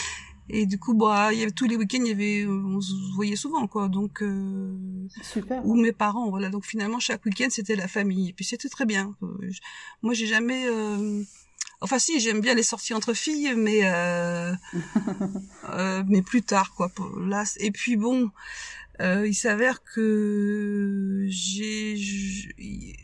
[0.50, 2.94] et du coup bah il y avait tous les week-ends il y avait on se
[3.14, 4.76] voyait souvent quoi donc euh,
[5.22, 8.68] super ou mes parents voilà donc finalement chaque week-end c'était la famille et puis c'était
[8.68, 9.14] très bien.
[10.02, 11.22] Moi j'ai jamais euh,
[11.80, 14.52] Enfin si, j'aime bien les sorties entre filles, mais euh,
[15.70, 16.90] euh, mais plus tard quoi.
[17.20, 18.30] Là et puis bon,
[19.00, 22.96] euh, il s'avère que j'ai j'ai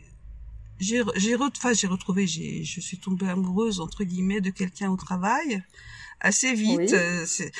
[0.79, 5.63] j'ai enfin j'ai retrouvé j'ai je suis tombée amoureuse entre guillemets de quelqu'un au travail.
[6.19, 7.51] Assez vite euh, c'est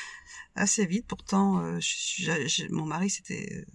[0.56, 1.80] assez vite pourtant euh,
[2.70, 3.66] mon mari c'était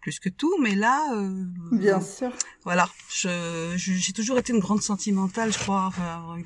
[0.00, 2.32] plus que tout mais là euh, bien sûr.
[2.64, 2.90] voilà.
[3.08, 6.36] Je j'ai toujours été une grande sentimentale je crois enfin,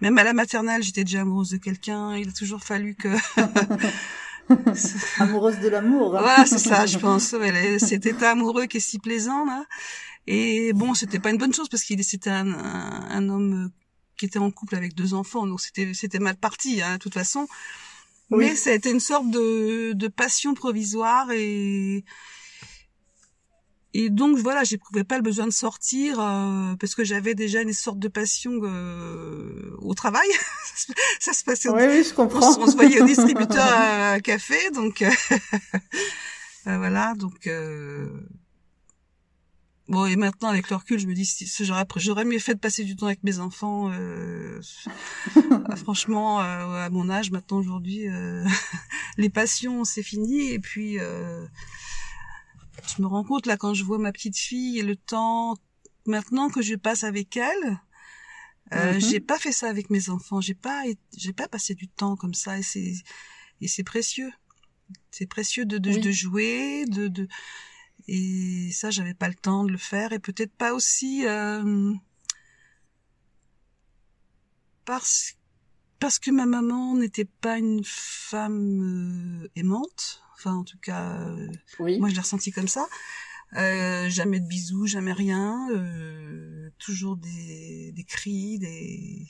[0.00, 3.08] même à la maternelle j'étais déjà amoureuse de quelqu'un il a toujours fallu que
[5.18, 6.16] Amoureuse de l'amour.
[6.16, 6.20] Hein.
[6.22, 7.34] Voilà, c'est ça, je pense.
[7.78, 9.64] cet état amoureux qui est si plaisant là.
[10.26, 13.70] Et bon, c'était pas une bonne chose parce qu'il c'était un, un, homme
[14.16, 17.14] qui était en couple avec deux enfants, donc c'était c'était mal parti, hein, de toute
[17.14, 17.48] façon.
[18.30, 22.04] Mais ça a été une sorte de, de passion provisoire et
[23.92, 27.72] et donc voilà, j'éprouvais pas le besoin de sortir euh, parce que j'avais déjà une
[27.72, 30.28] sorte de passion euh, au travail.
[31.20, 31.70] ça se passait.
[31.70, 32.56] oui, oui, je comprends.
[32.60, 35.10] On, se voyait au distributeur à, café, donc euh,
[36.64, 37.14] voilà.
[37.14, 37.48] Donc
[39.88, 41.28] bon, et maintenant avec le recul, je me dis
[41.60, 43.90] j'aurais j'aurais mieux fait de passer du temps avec mes enfants.
[45.76, 48.06] franchement, à mon âge maintenant aujourd'hui,
[49.16, 50.50] les passions, c'est fini.
[50.50, 51.46] Et puis, euh,
[52.96, 55.56] je me rends compte là quand je vois ma petite fille et le temps
[56.06, 57.80] maintenant que je passe avec elle.
[58.72, 59.00] Euh, Mhm.
[59.00, 60.40] J'ai pas fait ça avec mes enfants.
[60.40, 60.82] J'ai pas,
[61.16, 62.58] j'ai pas passé du temps comme ça.
[62.58, 62.94] Et c'est,
[63.60, 64.30] et c'est précieux.
[65.10, 66.00] C'est précieux de, de, Oui.
[66.00, 67.28] de jouer, de, de,
[68.08, 71.92] et ça, j'avais pas le temps de le faire, et peut-être pas aussi euh,
[74.84, 75.34] parce
[75.98, 80.22] parce que ma maman n'était pas une femme euh, aimante.
[80.40, 81.48] Enfin, en tout cas, euh,
[81.80, 81.98] Oui.
[82.00, 82.88] moi je l'ai ressenti comme ça.
[83.56, 85.68] Euh, jamais de bisous, jamais rien.
[85.72, 89.26] euh, toujours des, des cris, des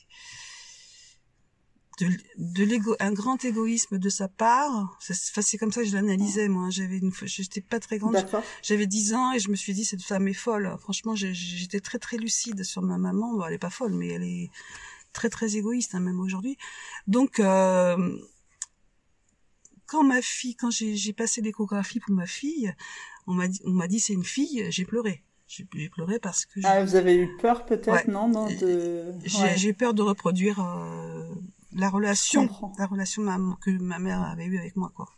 [2.01, 2.09] de,
[2.39, 4.97] de l'égo, un grand égoïsme de sa part.
[5.01, 6.71] C'est comme ça que je l'analysais moi.
[6.71, 8.43] J'avais une, j'étais pas très grande, D'accord.
[8.63, 10.77] j'avais 10 ans et je me suis dit cette femme est folle.
[10.81, 13.35] Franchement, j'étais très très lucide sur ma maman.
[13.35, 14.51] Bon, elle est pas folle, mais elle est
[15.13, 16.57] très très égoïste hein, même aujourd'hui.
[17.07, 18.17] Donc euh,
[19.91, 22.73] quand ma fille, quand j'ai passé l'échographie pour ma fille,
[23.27, 24.65] on m'a dit on m'a dit c'est une fille.
[24.71, 25.25] J'ai pleuré.
[25.49, 28.05] J'ai pleuré parce que Ah, vous avez eu peur peut-être, Ouais.
[28.07, 29.13] non, non de...
[29.25, 29.57] j'ai Ouais.
[29.57, 31.29] j'ai peur de reproduire euh,
[31.73, 33.25] la relation, la relation
[33.61, 35.09] que ma mère avait eue avec moi quoi.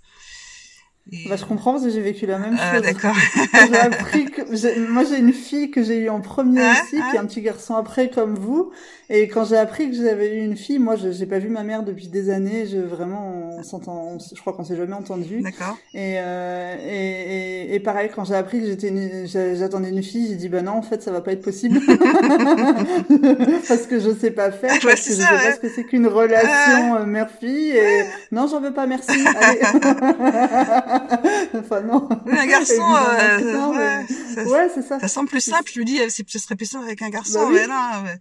[1.11, 2.83] Et- Bah, je comprends parce que j'ai vécu la même Ah, chose.
[2.83, 3.15] d'accord.
[3.69, 7.07] J'ai appris que moi j'ai une fille que j'ai eue en premier Ah, aussi, ah.
[7.11, 8.71] puis un petit garçon après comme vous.
[9.11, 11.65] Et quand j'ai appris que j'avais eu une fille, moi je j'ai pas vu ma
[11.65, 12.67] mère depuis des années.
[12.67, 15.43] Je vraiment on s'entend, je crois qu'on s'est jamais entendu.
[15.43, 15.77] D'accord.
[15.93, 20.03] Et, euh, et, et, et pareil quand j'ai appris que j'étais une- j'a- j'attendais une
[20.03, 21.81] fille, j'ai dit bah non en fait ça va pas être possible
[23.69, 25.29] parce que je sais pas faire, Ouais, parce que je sais ouais.
[25.51, 27.71] pas ce que c'est qu'une relation euh, mère-fille.
[27.77, 29.11] Et non j'en veux pas merci.
[29.41, 29.61] Allez.
[31.55, 32.09] enfin non.
[32.27, 32.83] Oui, un garçon,
[33.19, 35.01] euh, non, ouais, mais- ça, Ouais, c'est ça.
[35.01, 35.71] ça semble plus simple.
[35.73, 37.55] Je lui dis, euh, ce serait plus simple avec un garçon, Bah oui.
[37.55, 38.03] mais non.
[38.05, 38.19] ouais.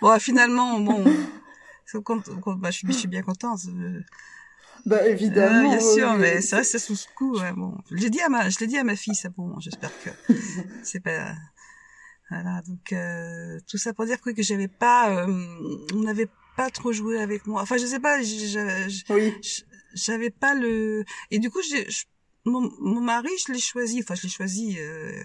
[0.00, 1.04] Bon, finalement, bon,
[1.86, 3.60] c'est quand, quand- bah, je, suis, je suis bien contente.
[3.68, 4.00] euh,
[4.86, 5.72] Bah, évidemment.
[5.72, 6.18] euh, bien sûr, oui.
[6.20, 7.38] mais vrai, c'est sous ce coup.
[7.38, 9.28] Ouais, bon, je l'ai dit à ma, je l'ai dit à ma fille, ça.
[9.36, 10.10] Bon, j'espère que
[10.82, 11.32] c'est pas.
[12.30, 15.26] Voilà, donc euh, tout ça pour dire que, que j'avais pas, euh,
[15.94, 17.60] on n'avait pas trop joué avec moi.
[17.62, 19.34] Enfin, je sais pas, j'ai- j'ai- j'ai- Oui.
[19.94, 21.86] J'avais pas le et du coup j'ai
[22.44, 25.22] mon, mon mari je l'ai choisi enfin je l'ai choisi euh,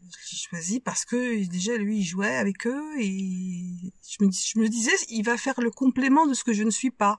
[0.00, 4.58] je l'ai choisi parce que déjà lui il jouait avec eux et je me je
[4.58, 7.18] me disais il va faire le complément de ce que je ne suis pas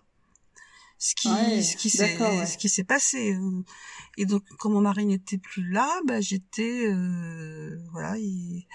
[0.97, 2.45] ce qui Ouais, ce qui s'est ouais.
[2.45, 3.63] ce qui s'est passé euh.
[4.17, 8.67] et donc quand mon mari n'était plus là bah j'étais euh, voilà et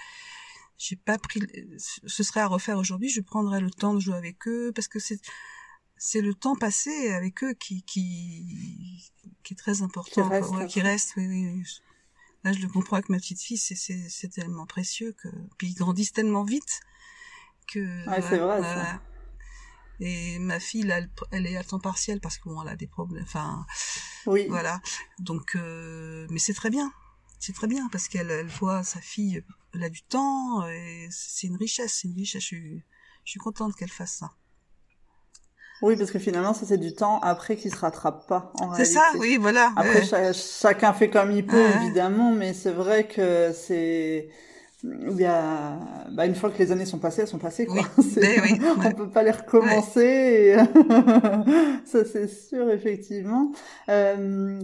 [0.77, 1.39] j'ai pas pris
[1.77, 4.99] ce serait à refaire aujourd'hui je prendrais le temps de jouer avec eux parce que
[4.99, 5.19] c'est
[5.97, 9.03] c'est le temps passé avec eux qui qui
[9.43, 10.49] qui est très important Qui reste.
[10.51, 11.63] Ouais, qui reste oui, oui, oui.
[12.43, 15.27] là je le comprends avec ma petite fille c'est c'est c'est tellement précieux que
[15.57, 16.81] puis ils grandissent tellement vite
[17.71, 19.01] que Ouais, c'est vrai, ça.
[19.99, 22.75] et ma fille là elle, elle est à temps partiel parce que bon elle a
[22.75, 23.65] des problèmes enfin
[24.27, 24.47] Oui.
[24.49, 24.81] voilà.
[25.19, 26.91] Donc, euh, mais c'est très bien.
[27.39, 29.43] C'est très bien parce qu'elle elle voit sa fille,
[29.73, 32.41] elle a du temps et c'est une richesse, c'est une richesse.
[32.41, 32.83] Je suis,
[33.23, 34.31] je suis contente qu'elle fasse ça.
[35.81, 38.51] Oui, parce que finalement, ça c'est du temps après qui se rattrape pas.
[38.59, 39.71] en C'est ça, oui, voilà.
[39.75, 40.31] Après, ouais.
[40.33, 41.75] chacun fait comme il peut, Ouais.
[41.83, 44.29] évidemment, mais c'est vrai que c'est.
[45.09, 45.77] Il y a...
[46.11, 47.77] bah, une fois que les années sont passées, elles sont passées, quoi.
[47.97, 50.55] Oui, C'est- mais oui, On peut pas les recommencer.
[50.55, 50.57] et-
[51.85, 53.51] Ça, c'est sûr, effectivement.
[53.89, 54.59] Euh,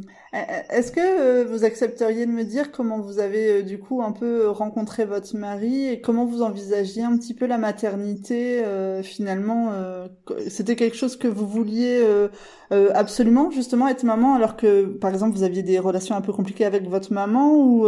[0.70, 4.12] Est-ce que euh, vous accepteriez de me dire comment vous avez, euh, du coup, un
[4.12, 9.70] peu rencontré votre mari et comment vous envisagiez un petit peu la maternité, euh, finalement
[9.74, 10.08] euh,
[10.50, 12.28] C'était quelque chose que vous vouliez euh,
[12.72, 16.34] euh, absolument, justement, être maman, alors que, par exemple, vous aviez des relations un peu
[16.34, 17.88] compliquées avec votre maman ou...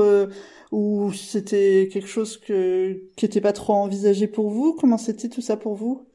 [0.74, 4.74] ou c'était quelque chose que qui était pas trop envisagé pour vous?
[4.80, 6.06] Comment c'était tout ça pour vous?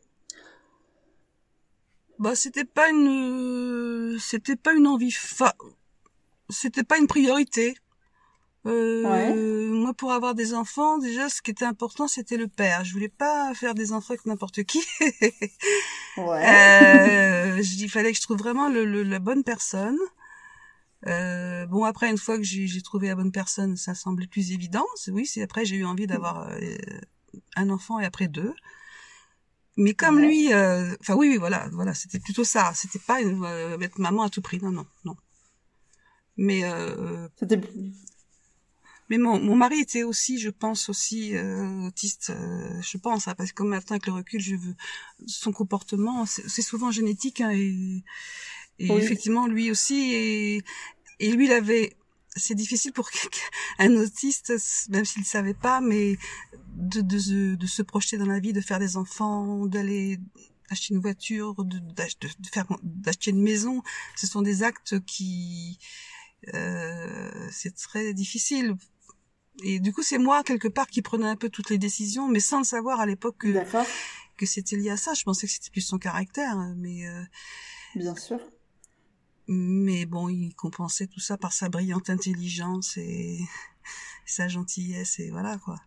[2.18, 5.54] Bah, c'était pas une, c'était pas une envie, fa...
[6.50, 7.76] c'était pas une priorité.
[8.66, 9.32] Euh, Ouais.
[9.34, 12.84] Moi, pour avoir des enfants, déjà, ce qui était important, c'était le père.
[12.84, 14.82] Je voulais pas faire des enfants avec n'importe qui.
[16.16, 16.44] Ouais.
[16.44, 19.96] Euh, je- il fallait que je trouve vraiment le, le- la bonne personne.
[21.06, 24.84] Euh, bon après une fois que j'ai trouvé la bonne personne, ça semblait plus évident.
[25.08, 26.58] Oui, c'est après j'ai eu envie d'avoir euh,
[27.56, 28.54] un enfant et après deux.
[29.76, 30.26] Mais comme Ouais.
[30.26, 32.72] lui, euh, enfin oui, oui, voilà, voilà, c'était plutôt ça.
[32.74, 35.16] C'était pas euh, être maman à tout prix, non, non, non.
[36.36, 37.60] Mais euh, C'était
[39.10, 42.30] mais mon, mon mari était aussi, je pense aussi euh, autiste.
[42.30, 44.74] euh, je pense, hein, parce que comme maintenant avec le recul, je veux
[45.26, 48.04] son comportement, c'est c'est souvent génétique hein, et,
[48.78, 49.02] et Oui.
[49.02, 50.62] effectivement lui aussi et,
[51.20, 51.94] et lui il avait.
[52.36, 53.08] C'est difficile pour
[53.78, 54.52] un autiste,
[54.90, 56.16] même s'il ne savait pas, mais
[56.74, 60.18] de, de, se- de se projeter dans la vie, de faire des enfants, d'aller
[60.70, 61.80] acheter une voiture, de,
[62.52, 63.82] faire d'acheter une maison,
[64.14, 65.78] ce sont des actes qui
[66.54, 68.76] euh, c'est très difficile.
[69.64, 72.38] Et du coup, c'est moi quelque part qui prenais un peu toutes les décisions, mais
[72.40, 73.48] sans le savoir à l'époque que
[74.36, 75.14] que c'était lié à ça.
[75.14, 77.22] Je pensais que c'était plus son caractère, mais euh,
[77.96, 78.38] bien sûr.
[79.50, 83.40] Mais bon, il compensait tout ça par sa brillante intelligence et
[84.26, 85.80] sa gentillesse et voilà quoi.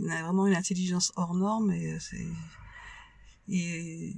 [0.00, 2.26] Il a vraiment une intelligence hors norme et euh, c'est
[3.46, 4.16] et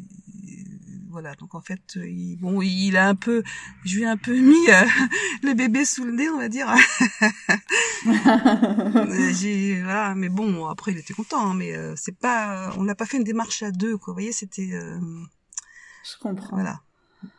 [1.11, 1.34] voilà.
[1.34, 3.43] Donc en fait il, bon il a un peu
[3.84, 4.87] je lui ai un peu mis euh,
[5.43, 6.72] le bébé sous le nez on va dire.
[9.34, 10.14] J'ai voilà.
[10.14, 13.16] Mais bon après il était content hein, mais euh, c'est pas on n'a pas fait
[13.16, 14.12] une démarche à deux quoi.
[14.12, 16.55] Vous voyez c'était je comprends.
[16.55, 16.82] voilà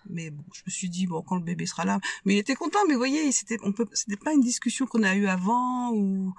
[0.09, 2.55] mais bon, je me suis dit bon quand le bébé sera là, mais il était
[2.55, 2.79] content.
[2.87, 6.33] Mais vous voyez, c'était on peut, c'était pas une discussion qu'on a eue avant ou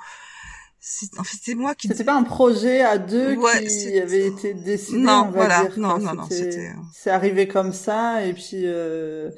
[1.18, 1.89] en fait c'était moi qui.
[1.89, 4.99] C'était pas un projet à deux qui avait été décidé.
[4.99, 6.72] Non, on va voilà, dire, non, non, non, c'était.
[6.93, 8.62] C'est arrivé comme ça et puis.
[8.64, 9.30] Euh...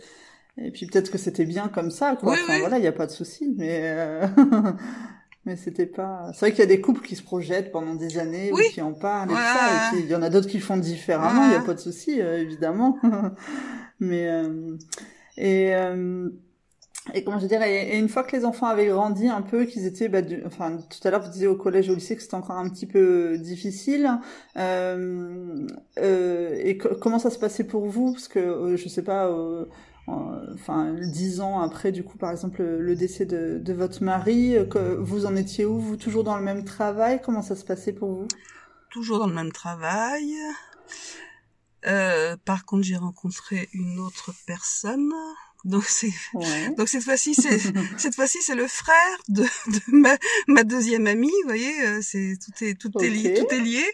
[0.62, 2.32] Et puis peut-être que c'était bien comme ça, quoi.
[2.32, 4.26] enfin voilà, il y a pas de souci, mais euh...
[5.46, 6.30] mais c'était pas.
[6.34, 8.82] C'est vrai qu'il y a des couples qui se projettent pendant des années ou qui
[8.82, 11.46] en parlent et ça, et puis il y en a d'autres qui font différemment.
[11.46, 12.98] Il y a pas de souci, euh, évidemment.
[14.00, 14.76] Mais euh,
[15.36, 16.30] et euh,
[17.14, 19.86] et comment je dirais et, une fois que les enfants avaient grandi un peu, qu'ils
[19.86, 22.56] étaient, bah, enfin tout à l'heure vous disiez au collège au lycée que c'était encore
[22.56, 24.18] un petit peu difficile.
[24.56, 25.66] Euh,
[25.98, 28.12] euh, et comment ça se passait pour vous?
[28.12, 29.30] Parce que euh, je sais pas,
[30.06, 34.96] enfin dix ans après du coup par exemple le, décès de, de, votre mari, que
[34.96, 35.78] vous en étiez où?
[35.78, 37.20] Vous toujours dans le même travail?
[37.24, 38.28] Comment ça se passait pour vous?
[38.90, 40.34] Toujours dans le même travail.
[41.86, 45.12] Euh, par contre, j'ai rencontré une autre personne.
[45.64, 46.12] Donc c'est
[46.78, 47.58] donc cette fois-ci c'est
[47.98, 50.16] cette fois-ci c'est le frère de, de ma,
[50.48, 53.84] ma, deuxième amie, vous voyez, euh, c'est tout est tout est lié, tout est lié.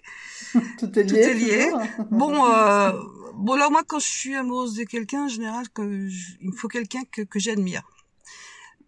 [0.78, 1.22] tout est lié.
[1.22, 1.70] Tout est lié.
[2.12, 2.92] bon euh,
[3.34, 6.68] bon alors moi quand je suis amoureuse de quelqu'un en général que il me faut
[6.68, 7.82] quelqu'un que que j'admire.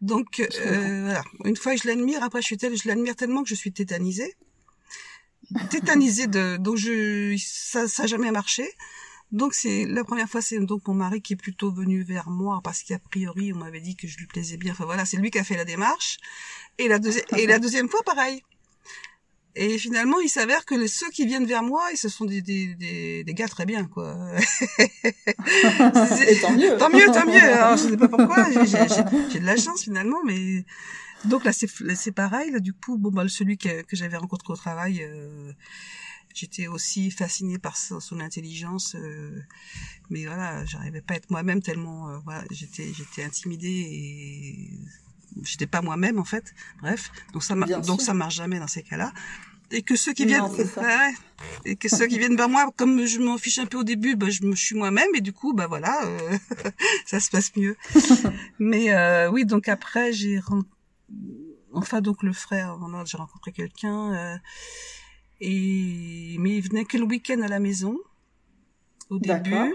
[0.01, 3.43] Donc euh, voilà, une fois que je l'admire, après je suis telle, je l'admire tellement
[3.43, 4.37] que je suis tétanisée
[5.71, 8.69] tétanisée de donc je ça ça a jamais marché.
[9.31, 12.61] Donc c'est la première fois c'est donc mon mari qui est plutôt venu vers moi
[12.65, 14.73] parce qu'a priori on m'avait dit que je lui plaisais bien.
[14.73, 16.19] Enfin voilà c'est lui qui a fait la démarche.
[16.79, 18.43] Et la deuxième et la deuxième fois pareil.
[19.55, 22.41] Et finalement il s'avère que les, ceux qui viennent vers moi ils ce sont des
[22.41, 24.15] des des, des gars très bien quoi.
[26.41, 26.77] Tant mieux.
[26.79, 27.43] tant mieux tant mieux.
[27.43, 28.47] Alors je sais pas pourquoi
[29.31, 30.65] j'ai de la chance finalement mais
[31.25, 34.57] donc là c'est pareil là du coup bon bah celui que, que j'avais rencontré au
[34.57, 35.53] travail euh,
[36.35, 39.43] j'étais aussi fascinée par son, intelligence euh,
[40.11, 44.71] mais voilà j'arrivais pas à être moi-même tellement euh, voilà j'étais j'étais intimidée et
[45.43, 46.55] j'étais pas moi-même en fait.
[46.81, 49.13] Bref donc ça donc ça marche jamais dans ces cas-là.
[49.71, 51.15] Et que ceux qui viennent ouais,
[51.67, 54.17] et que ceux qui viennent vers moi comme je m'en fiche un peu au début
[54.17, 56.01] bah je me suis moi-même et du coup bah voilà
[57.07, 57.77] ça se passe mieux.
[58.59, 60.41] Mais oui donc après j'ai
[61.73, 64.37] enfin donc le frère j'ai rencontré quelqu'un euh,
[65.41, 67.99] et mais il venait que le week-end à la maison
[69.11, 69.75] au début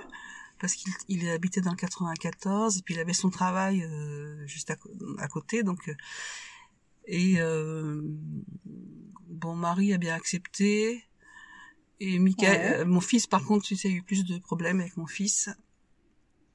[0.60, 4.72] parce qu'il il habitait dans le 94 et puis il avait son travail euh, juste
[4.72, 5.94] à, côté donc euh,
[7.06, 7.38] et
[9.28, 11.04] bon Marie a bien accepté
[12.00, 14.80] et Michael, mon fils par contre tu sais, il y a eu plus de problèmes
[14.80, 15.50] avec mon fils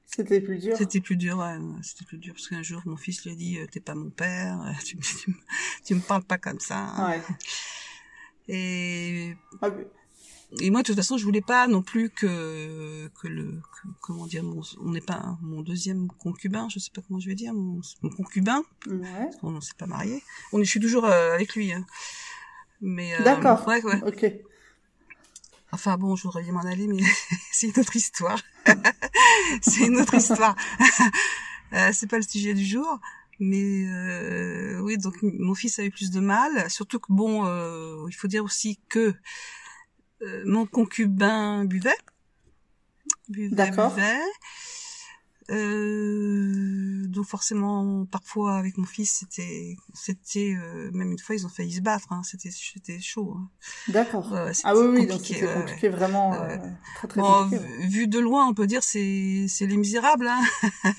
[0.09, 0.75] c'était plus dur.
[0.75, 1.57] C'était plus dur, ouais.
[1.83, 4.09] C'était plus dur parce qu'un jour, mon fils lui a dit, euh, t'es pas mon
[4.09, 5.35] père, tu, tu,
[5.85, 6.93] tu, me parles pas comme ça.
[7.07, 7.21] Ouais.
[8.47, 9.69] Et, ah,
[10.59, 13.61] et moi, de toute façon, je voulais pas non plus que, que le,
[14.01, 17.35] comment dire, mon, on n'est pas mon deuxième concubin, je sais pas comment je vais
[17.35, 18.63] dire, mon, mon concubin.
[18.87, 19.29] Ouais.
[19.43, 20.23] On ne s'est pas marié.
[20.51, 21.71] On est, je suis toujours euh, avec lui.
[21.71, 21.85] Hein.
[22.81, 23.67] Mais, euh, D'accord.
[23.67, 24.01] Ouais, ouais.
[24.07, 24.25] Ok.
[25.71, 27.03] Enfin bon, je voudrais bien m'en aller, mais
[27.51, 28.41] c'est une autre histoire.
[29.61, 30.55] c'est une autre histoire.
[31.73, 32.99] euh, c'est pas le sujet du jour.
[33.39, 36.69] Mais euh, oui, donc mon fils a eu plus de mal.
[36.69, 39.13] Surtout que bon, euh, il faut dire aussi que
[40.21, 41.95] euh, mon concubin buvait.
[43.29, 44.19] Buvait, buvait.
[45.49, 51.49] Euh, donc forcément, parfois avec mon fils, c'était, c'était euh, même une fois ils ont
[51.49, 52.11] failli se battre.
[52.11, 53.35] Hein, c'était, c'était chaud.
[53.35, 53.49] Hein.
[53.87, 54.35] D'accord.
[54.63, 56.33] ah oui, oui, donc c'était compliqué vraiment.
[56.33, 56.57] Euh,
[56.95, 57.49] très, très bon,
[57.81, 60.27] vu de loin, on peut dire c'est, c'est les misérables.
[60.27, 60.41] Hein.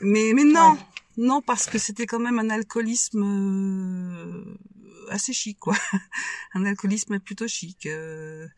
[0.00, 0.78] mais, mais non,
[1.16, 4.58] non parce que c'était quand même un alcoolisme euh,
[5.10, 5.76] assez chic, quoi.
[6.54, 7.86] un alcoolisme plutôt chic.
[7.86, 8.48] Euh,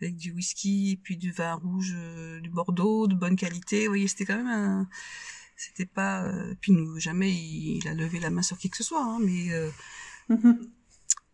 [0.00, 3.86] avec du whisky et puis du vin rouge, euh, du Bordeaux de bonne qualité.
[3.86, 4.88] Vous voyez, c'était quand même un...
[5.56, 6.24] C'était pas...
[6.24, 9.18] Euh, puis nous, jamais il, a levé la main sur qui que ce soit, hein,
[9.20, 9.52] mais...
[9.52, 9.70] Euh,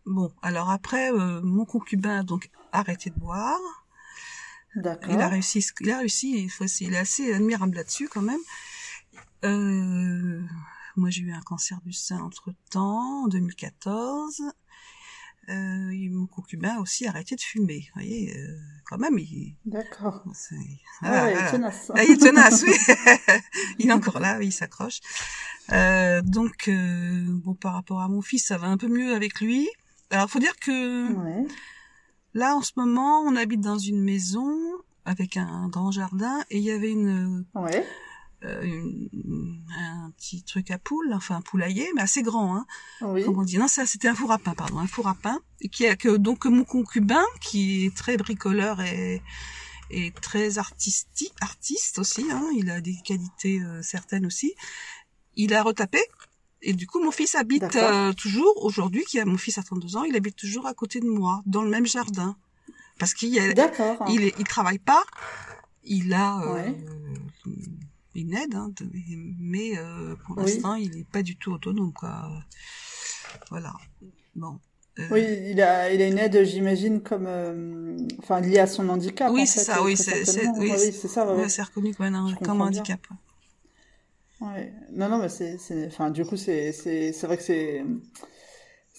[0.05, 3.59] bon, alors après, mon concubin a donc arrêté de boire.
[4.75, 6.49] Il a réussi, il a réussi,
[6.79, 8.39] il, est assez admirable là-dessus quand même.
[9.43, 10.41] Euh,
[10.95, 14.41] moi, j'ai eu un cancer du sein entre-temps, en 2014.
[15.49, 17.79] Euh, mon concubin a aussi arrêté de fumer.
[17.93, 19.55] Vous voyez, euh, quand même, il...
[19.65, 20.23] D'accord.
[21.01, 21.91] Ah, il est tenace.
[21.93, 22.73] Ah, il est tenace, oui.
[23.79, 25.01] il est encore là, oui, il s'accroche.
[25.71, 29.41] Euh, donc, euh, bon, par rapport à mon fils, ça va un peu mieux avec
[29.41, 29.67] lui.
[30.11, 31.47] Alors, faut dire que Ouais.
[32.33, 34.55] là, en ce moment, on habite dans une maison
[35.05, 37.85] avec un grand jardin et il y avait une, Ouais.
[38.45, 39.09] Euh, une-
[39.77, 42.65] un petit truc à poules, enfin un poulailler, mais assez grand, hein.
[43.01, 43.23] Oui.
[43.25, 45.39] Comment on dit Non, ça c'était un four à pain, pardon, un four à pain,
[45.61, 49.21] et qui a que donc mon concubin, qui est très bricoleur et
[49.89, 54.53] et très artistique, artiste aussi, hein, il a des qualités euh, certaines aussi.
[55.35, 55.99] Il a retapé.
[56.63, 59.97] Et du coup, mon fils habite euh, toujours aujourd'hui, qui a mon fils à 32
[59.97, 62.35] ans, il habite toujours à côté de moi, dans le même jardin,
[62.97, 63.37] parce qu'il
[64.09, 65.03] il, il travaille pas,
[65.83, 66.77] il a euh, Ouais.
[68.15, 68.89] Une aide, hein, de-
[69.39, 70.43] mais euh, pour Oui.
[70.53, 72.29] l'instant, il est pas du tout autonome, quoi.
[73.49, 73.73] Voilà.
[74.35, 74.59] Bon.
[74.99, 78.87] Euh, Oui, il a, il a une aide, j'imagine, comme, euh, enfin, liée à son
[78.89, 79.31] handicap.
[79.31, 81.33] Oui, c'est ça, oui, c'est- oui, oui, c'est ça.
[81.35, 82.99] ouais, c'est reconnu comme un, comme handicap.
[83.09, 84.47] ouais.
[84.47, 84.73] Ouais.
[84.91, 87.83] Non, non, mais c'est, c'est, enfin, du coup, c'est, c'est, c'est vrai que c'est,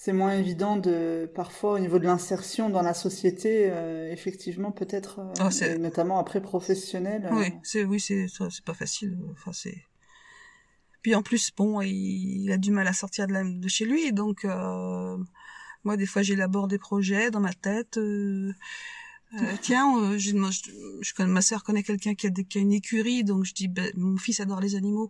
[0.04, 5.20] c'est moins évident de, parfois, au niveau de l'insertion dans la société, euh, effectivement, peut-être,
[5.20, 7.24] euh, Oh, et notamment après professionnel.
[7.24, 9.16] euh, Oui, c'est oui, c'est c'est pas facile.
[9.32, 9.82] Enfin, c'est.
[11.00, 13.86] Puis en plus, bon, il, il a du mal à sortir de, la, de chez
[13.86, 15.16] lui, donc euh,
[15.84, 17.96] moi, des fois, j'élabore des projets dans ma tête.
[17.96, 18.52] euh,
[19.62, 22.72] tiens, euh, j'ai- moi, je, je connais, ma sœur connaît quelqu'un qui qui a une
[22.74, 25.08] écurie, donc je dis, ben, mon fils adore les animaux.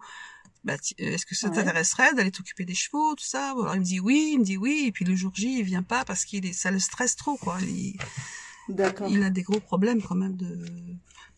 [0.65, 1.55] Bah, euh, est-ce que ça Ouais.
[1.57, 3.51] t'intéresserait d'aller t'occuper des chevaux, tout ça?
[3.51, 5.65] Alors il me dit oui, il me dit oui, et puis le jour J, il
[5.65, 7.59] vient pas parce qu'il est, ça le stresse trop, quoi.
[7.61, 7.97] Il,
[9.09, 10.67] il a des gros problèmes quand même de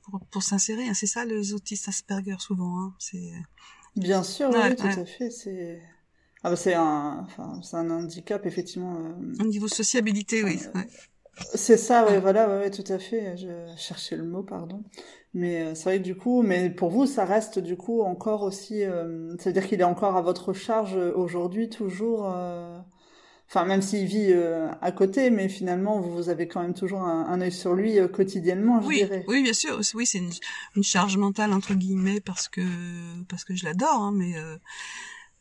[0.03, 0.89] pour, pour s'insérer.
[0.89, 0.95] hein.
[0.95, 2.81] C'est ça les autistes Asperger souvent.
[2.81, 2.95] Hein.
[3.01, 3.33] C'est
[3.97, 4.99] Bien sûr, oui, Ouais, oui, tout ouais.
[5.01, 5.31] à fait.
[5.31, 5.83] C'est,
[6.45, 8.95] ah, bah, c'est un, enfin, c'est un handicap, effectivement.
[8.97, 10.61] euh, au niveau sociabilité, oui.
[10.67, 10.87] Euh, ouais.
[11.55, 13.37] C'est ça, ouais, voilà, ouais, ouais, tout à fait.
[13.37, 14.85] Je cherchais le mot, pardon.
[15.37, 18.43] Mais euh, c'est vrai que du coup, mais pour vous, ça reste du coup encore
[18.43, 22.33] aussi, euh, ça veut dire qu'il est encore à votre charge euh, aujourd'hui, toujours.
[22.35, 22.81] euh,
[23.49, 27.27] Enfin, même s'il vit euh, à côté, mais finalement, vous avez quand même toujours un,
[27.29, 29.25] un œil sur lui quotidiennement, je Oui, dirais.
[29.29, 29.81] oui, bien sûr.
[29.95, 30.33] Oui, c'est une,
[30.77, 32.63] une charge mentale entre guillemets parce que
[33.29, 34.57] parce que je l'adore, hein, mais euh,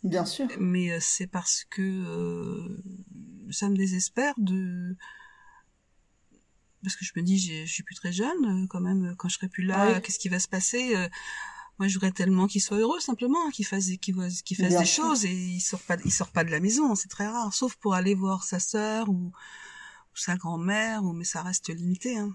[0.03, 0.47] Bien sûr.
[0.59, 2.77] mais c'est parce que euh,
[3.51, 4.95] ça me désespère de
[6.85, 9.35] parce que je me dis je suis plus très jeune euh, quand même quand je
[9.35, 10.01] serai plus là Oui.
[10.01, 11.09] qu'est-ce qui va se passer euh,
[11.79, 14.55] moi je voudrais tellement qu'il soit heureux simplement hein, qu'il fasse des- qu'il voit- qu'il
[14.55, 15.03] fasse Bien des sûr.
[15.03, 17.75] choses et il sort pas il sort pas de la maison c'est très rare sauf
[17.75, 19.33] pour aller voir sa sœur ou,
[20.13, 22.31] ou sa grand-mère ou mais ça reste limité hein.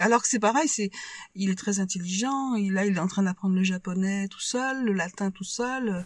[0.00, 0.90] alors que c'est pareil c'est
[1.34, 4.84] il est très intelligent il là il est en train d'apprendre le japonais tout seul
[4.84, 6.02] le latin tout seul euh,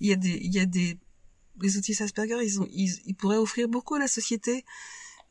[0.00, 0.98] il y a des il y a des
[1.62, 4.64] les autistes Asperger ils ont ils, ils pourraient offrir beaucoup à la société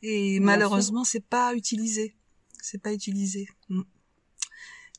[0.06, 2.16] et Bien malheureusement c'est pas utilisé.
[2.62, 3.48] C'est pas utilisé.
[3.68, 3.82] Mm.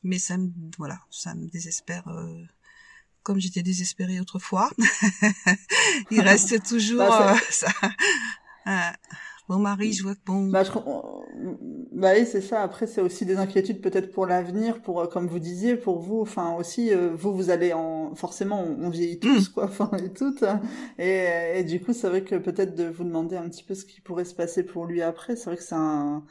[0.04, 2.44] mais ça me voilà ça me désespère euh,
[3.22, 4.70] comme j'étais désespérée autrefois.
[6.10, 7.72] Il reste toujours Bah, euh, ça
[9.50, 11.22] Euh, bon mari je vois que bon Bah, je comprends-
[11.92, 12.62] bah oui, c'est ça.
[12.62, 16.20] Après, c'est aussi des inquiétudes peut-être pour l'avenir, pour, euh, comme vous disiez, pour vous,
[16.22, 20.10] enfin aussi, euh, vous, vous allez en, forcément, on, on vieillit tous, quoi, enfin, et
[20.12, 20.42] toutes.
[20.42, 20.60] hein.
[20.98, 21.26] Et,
[21.56, 24.00] et du coup, c'est vrai que peut-être de vous demander un petit peu ce qui
[24.00, 26.24] pourrait se passer pour lui après, c'est vrai que c'est un,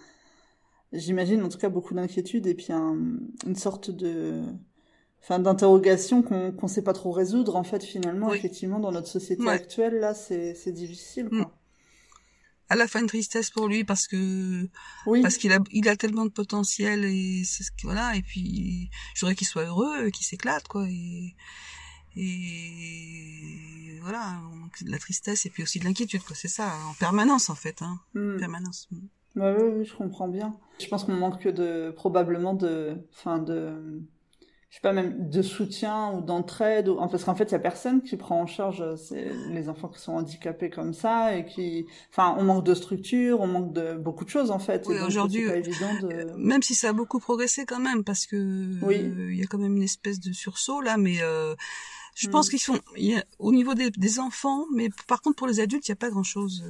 [0.93, 2.97] j'imagine en tout cas beaucoup d'inquiétudes et puis un,
[3.45, 4.41] une sorte de,
[5.23, 8.37] enfin, d'interrogation qu'on qu'on sait pas trop résoudre, en fait, finalement, Oui.
[8.37, 9.55] effectivement, dans notre société Ouais.
[9.55, 11.56] actuelle, là, c'est, c'est difficile, quoi.
[12.69, 14.67] À la fin une tristesse pour lui parce que
[15.05, 15.21] Oui.
[15.21, 18.89] parce qu'il a il a tellement de potentiel et c'est ce que voilà et puis
[19.15, 21.35] je voudrais qu'il soit heureux qu'il s'éclate quoi et
[22.15, 27.49] et voilà donc, la tristesse et puis aussi de l'inquiétude quoi c'est ça en permanence
[27.49, 28.35] en fait hein Hmm.
[28.35, 28.87] en permanence
[29.35, 30.57] Bah oui, oui, je comprends bien.
[30.79, 34.01] Je pense qu'on manque de probablement de, enfin de,
[34.69, 36.95] je sais pas même de soutien ou d'entraide, ou...
[36.95, 38.95] parce qu'en fait il y a personne qui prend en charge euh,
[39.49, 43.47] les enfants qui sont handicapés comme ça et qui, enfin on manque de structure, on
[43.47, 44.85] manque de beaucoup de choses en fait.
[44.87, 46.33] Oui, aujourd'hui, évident de.
[46.37, 48.35] même si ça a beaucoup progressé quand même parce que
[48.83, 48.95] Oui.
[48.97, 51.55] euh, il y a quand même une espèce de sursaut là mais euh,
[52.15, 52.31] je Mm.
[52.31, 55.47] pense qu'ils sont il y a, au niveau des, des enfants mais par contre pour
[55.47, 56.65] les adultes il y a pas grand chose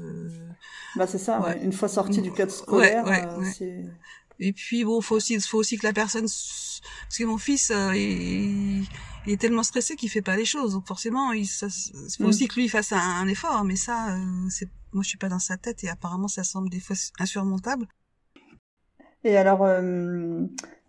[0.95, 1.39] Bah c'est ça.
[1.39, 1.48] Ouais.
[1.56, 1.64] ouais.
[1.64, 3.52] Une fois sorti du cadre scolaire, euh, ouais.
[3.58, 3.86] c'est.
[4.39, 7.95] Et puis bon, faut aussi, faut aussi que la personne, parce que mon fils, euh,
[7.95, 8.83] il,
[9.25, 11.67] il est tellement stressé qu'il fait pas les choses, donc forcément, il, ça,
[12.17, 12.25] faut Mm.
[12.27, 13.63] aussi que lui fasse un, un effort.
[13.63, 16.69] Mais ça, euh, c'est, moi, je suis pas dans sa tête et apparemment, ça semble
[16.69, 17.88] des fois insurmontable.
[19.23, 19.63] Et alors,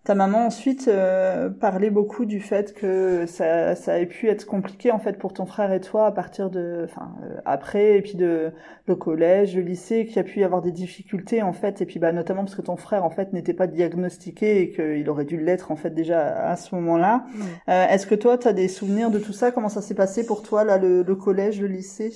[0.05, 4.91] ta maman ensuite euh, parlait beaucoup du fait que ça, ça avait pu être compliqué
[4.91, 8.15] en fait pour ton frère et toi à partir de, enfin euh, après et puis
[8.15, 8.51] de
[8.87, 11.87] le collège, le lycée, qu'il y a pu y avoir des difficultés en fait et
[11.87, 15.27] puis bah notamment parce que ton frère en fait n'était pas diagnostiqué et qu'il aurait
[15.27, 17.27] dû l'être en fait déjà à ce moment-là.
[17.69, 19.51] Euh, Est-ce que toi tu as des souvenirs de tout ça?
[19.51, 22.15] Comment ça s'est passé pour toi là le, le collège, le lycée?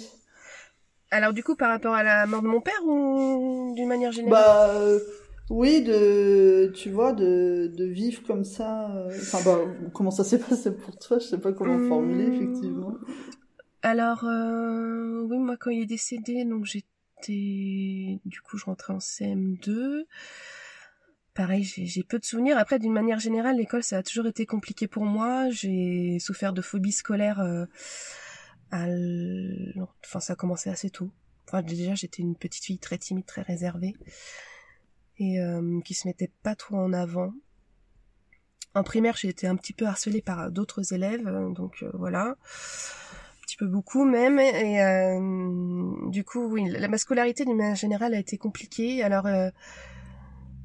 [1.10, 4.42] Alors du coup par rapport à la mort de mon père ou d'une manière générale?
[4.42, 4.98] Bah euh,
[5.52, 8.90] oui, de, tu vois, de, de vivre comme ça.
[8.96, 9.58] euh, Enfin, bah,
[9.92, 12.94] comment ça s'est passé pour toi Je sais pas comment formuler, Hum, effectivement.
[13.82, 18.98] Alors, euh, oui, moi, quand il est décédé, donc j'étais, du coup, je rentrais en
[18.98, 20.04] CM2.
[21.34, 22.58] Pareil, j'ai peu de souvenirs.
[22.58, 25.48] Après, d'une manière générale, l'école, ça a toujours été compliqué pour moi.
[25.50, 27.40] J'ai souffert de phobie scolaire.
[27.40, 27.64] euh,
[28.70, 28.86] à
[30.04, 31.10] Enfin, ça a commencé assez tôt.
[31.48, 33.94] Enfin, déjà, j'étais une petite fille très timide, très réservée,
[35.22, 37.32] et euh, qui se mettait pas trop en avant.
[38.74, 42.28] En primaire, j'ai été un petit peu harcelée par d'autres élèves, euh, donc euh, voilà,
[42.30, 44.38] un petit peu beaucoup même.
[44.38, 49.02] Et euh, du coup, oui, la, ma scolarité d'une manière générale a été compliquée.
[49.02, 49.50] Alors, euh,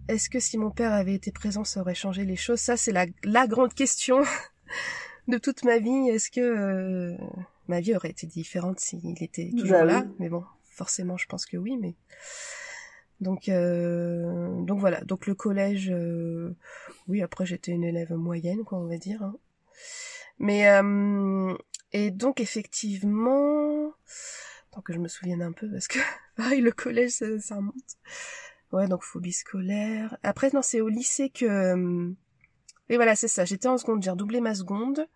[0.07, 2.59] est-ce que si mon père avait été présent, ça aurait changé les choses?
[2.59, 4.21] Ça, c'est la, la grande question
[5.27, 6.09] de toute ma vie.
[6.09, 7.17] Est-ce que euh,
[7.67, 10.03] ma vie aurait été différente s'il était toujours Bah là?
[10.05, 10.15] Oui.
[10.19, 11.77] Mais bon, forcément, je pense que oui.
[11.77, 11.95] Mais
[13.21, 15.01] donc, euh, donc voilà.
[15.01, 16.55] Donc le collège, euh,
[17.07, 17.21] oui.
[17.21, 19.23] Après, j'étais une élève moyenne, quoi, on va dire.
[19.23, 19.35] hein.
[20.39, 21.53] Mais euh,
[21.93, 23.91] et donc effectivement,
[24.71, 25.99] tant que je me souvienne un peu, parce que
[26.35, 27.73] pareil, le collège, ça, ça remonte.
[28.71, 30.17] Ouais, donc phobie scolaire.
[30.23, 31.45] Après, non, c'est au lycée que.
[31.45, 32.11] euh,
[32.89, 33.45] Et voilà, c'est ça.
[33.45, 35.07] J'étais en seconde, j'ai redoublé ma seconde.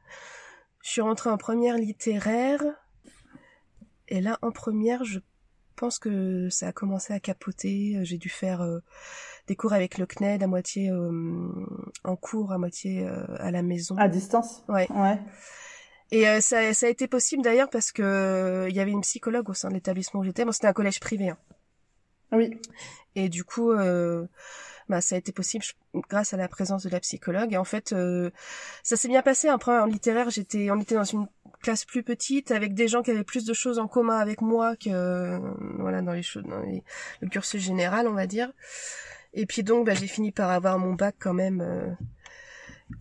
[0.83, 2.63] Je suis rentrée en première littéraire.
[4.07, 5.19] Et là, en première, je
[5.75, 7.99] pense que ça a commencé à capoter.
[8.03, 8.79] J'ai dû faire euh,
[9.47, 11.49] des cours avec le CNED à moitié euh,
[12.03, 13.95] en cours, à moitié euh, à la maison.
[13.97, 14.87] À distance Ouais.
[14.91, 15.19] Ouais.
[16.11, 19.53] Et ça, ça a été possible d'ailleurs parce que il y avait une psychologue au
[19.53, 20.43] sein de l'établissement où j'étais.
[20.43, 21.29] Moi, c'était un collège privé.
[21.29, 21.37] hein.
[22.33, 22.59] Oui.
[23.15, 23.73] Et du coup,
[24.89, 27.53] bah, ça a été possible je- grâce à la présence de la psychologue.
[27.53, 27.95] Et en fait,
[28.83, 29.47] ça s'est bien passé.
[29.47, 31.27] Après, en littéraire, j'étais, on était dans une
[31.61, 34.75] classe plus petite avec des gens qui avaient plus de choses en commun avec moi
[34.75, 35.39] que euh,
[35.79, 36.83] voilà dans les choses, dans les-
[37.21, 38.51] le cursus général, on va dire.
[39.33, 41.87] Et puis donc, bah, j'ai fini par avoir mon bac quand même euh,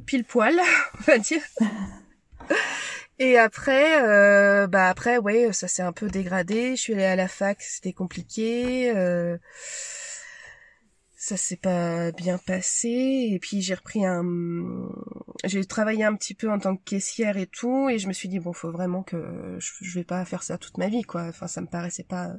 [0.07, 0.55] pile poil,
[0.99, 1.43] on va dire.
[3.19, 6.75] Et après, euh, bah après, ouais, ça s'est un peu dégradé.
[6.77, 8.93] Je suis allée à la fac, c'était compliqué.
[8.97, 9.37] euh,
[11.23, 12.89] ça s'est pas bien passé.
[13.31, 14.25] Et puis j'ai repris un,
[15.45, 17.91] j'ai travaillé un petit peu en tant que caissière et tout.
[17.91, 20.57] Et je me suis dit bon, faut vraiment que je, je vais pas faire ça
[20.57, 21.25] toute ma vie, quoi.
[21.25, 22.33] Enfin, ça me paraissait pas.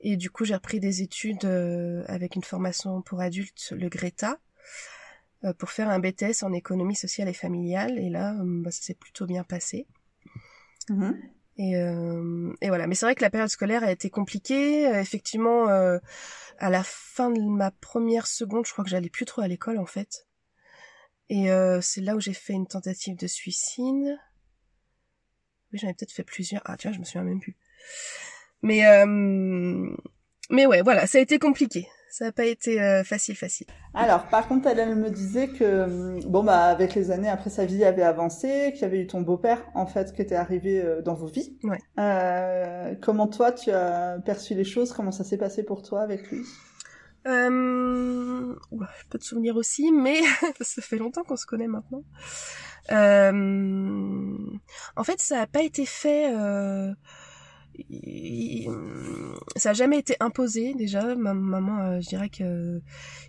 [0.00, 4.38] Et du coup, j'ai repris des études euh, avec une formation pour adultes, le Greta
[5.42, 7.98] euh, pour faire un BTS en économie sociale et familiale.
[7.98, 9.88] Et là, euh, bah, ça s'est plutôt bien passé.
[10.88, 11.20] Mhm.
[11.58, 12.86] Et, euh, et voilà.
[12.86, 14.86] Mais c'est vrai que la période scolaire a été compliquée.
[14.86, 15.98] Euh, effectivement, euh,
[16.58, 19.78] à la fin de ma première seconde, je crois que j'allais plus trop à l'école
[19.78, 20.26] en fait.
[21.28, 24.18] Et euh, c'est là où j'ai fait une tentative de suicide.
[25.72, 26.62] Oui, j'en ai peut-être fait plusieurs.
[26.64, 27.56] Ah tiens, je me souviens même plus.
[28.62, 29.94] Mais euh,
[30.50, 31.88] mais ouais, voilà, ça a été compliqué.
[32.12, 33.66] Ça n'a pas été euh, facile, facile.
[33.94, 37.48] Alors, par contre, elle, elle me disait que, hum, bon, bah, avec les années, après
[37.48, 40.82] sa vie avait avancé, qu'il y avait eu ton beau-père, en fait, qui était arrivé
[40.82, 41.56] euh, dans vos vies.
[41.64, 41.78] Ouais.
[41.98, 44.92] Euh, comment toi, tu as perçu les choses?
[44.92, 46.42] Comment ça s'est passé pour toi avec lui?
[47.26, 48.54] Euh...
[48.70, 50.20] oula, peu de souvenirs aussi, mais
[50.60, 52.04] ça fait longtemps qu'on se connaît maintenant.
[52.90, 54.36] Euh...
[54.96, 56.30] En fait, ça n'a pas été fait.
[57.90, 59.34] Euh...
[59.56, 61.14] Ça a jamais été imposé déjà.
[61.14, 62.80] Ma maman, euh, je dirais que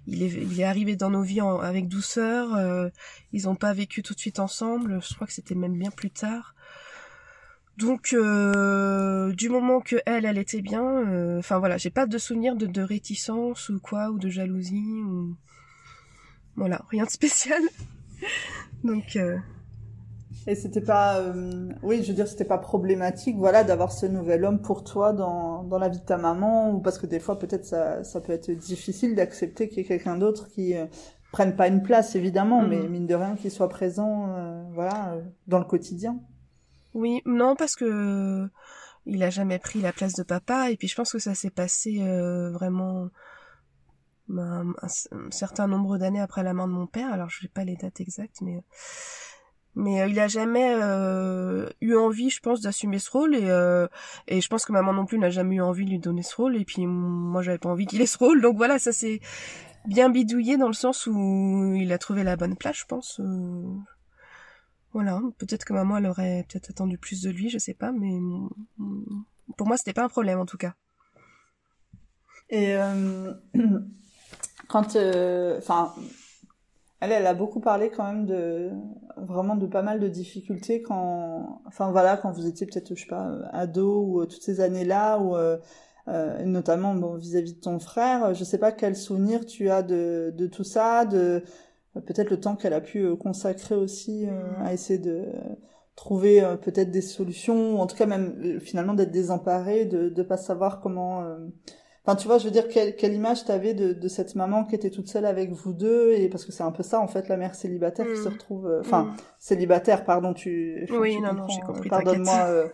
[0.08, 2.56] est, il est arrivé dans nos vies avec douceur.
[2.56, 2.90] euh,
[3.32, 5.00] Ils n'ont pas vécu tout de suite ensemble.
[5.02, 6.56] Je crois que c'était même bien plus tard.
[7.78, 12.20] Donc, euh, du moment que elle, elle était bien, euh, enfin voilà, j'ai pas de
[12.20, 15.36] souvenir de, de réticence ou quoi, ou de jalousie, ou
[16.56, 17.62] voilà, rien de spécial.
[18.84, 19.38] Donc, euh,
[20.46, 24.44] Et c'était pas, euh, oui, je veux dire, c'était pas problématique, voilà, d'avoir ce nouvel
[24.44, 27.40] homme pour toi dans, dans la vie de ta maman, ou parce que des fois,
[27.40, 30.86] peut-être, ça, ça peut être difficile d'accepter qu'il y ait quelqu'un d'autre qui euh,
[31.32, 32.68] prenne pas une place, évidemment, Mhm.
[32.70, 36.20] mais mine de rien, qu'il soit présent, euh, voilà, euh, dans le quotidien.
[36.94, 38.48] oui, non, parce que
[39.06, 41.50] il a jamais pris la place de papa, et puis je pense que ça s'est
[41.50, 43.10] passé euh, vraiment
[44.28, 47.12] ben, un, un certain nombre d'années après la mort de mon père.
[47.12, 48.64] Alors, je sais pas les dates exactes, mais
[49.76, 53.88] mais euh, il a jamais euh, eu envie, je pense, d'assumer ce rôle et euh,
[54.28, 56.36] et je pense que maman non plus n'a jamais eu envie de lui donner ce
[56.36, 59.20] rôle et puis moi j'avais pas envie qu'il ait ce rôle donc voilà ça c'est
[59.86, 63.20] bien bidouillé dans le sens où il a trouvé la bonne place, je pense.
[63.20, 63.64] Euh.
[64.94, 68.20] Voilà, peut-être que maman elle aurait peut-être attendu plus de lui, je sais pas, mais
[69.58, 70.76] pour moi c'était pas un problème en tout cas.
[72.50, 73.34] Et euh,
[74.68, 75.94] quand, euh, enfin,
[77.04, 78.70] elle, elle a beaucoup parlé quand même de
[79.18, 83.08] vraiment de pas mal de difficultés quand, enfin voilà, quand vous étiez peut-être je sais
[83.08, 85.36] pas ado ou toutes ces années-là où
[86.10, 88.34] euh, notamment bon, vis-à-vis de ton frère.
[88.34, 91.44] Je sais pas quel souvenir tu as de, de tout ça, de
[91.94, 95.26] peut-être le temps qu'elle a pu euh, consacrer aussi euh, à essayer de
[95.96, 100.38] trouver peut-être des solutions, ou en tout cas même finalement d'être désemparée, de ne pas
[100.38, 101.24] savoir comment.
[102.06, 104.76] Enfin, tu vois, je veux dire, quelle, quelle image t'avais de, de cette maman qui
[104.76, 107.30] était toute seule avec vous deux et parce que c'est un peu ça en fait,
[107.30, 108.34] la mère célibataire qui se mm.
[108.34, 109.16] retrouve, enfin mm.
[109.40, 110.86] célibataire, pardon, tu.
[110.92, 111.90] Oui, non, non, j'ai compris.
[111.90, 112.66] Pardonne-moi.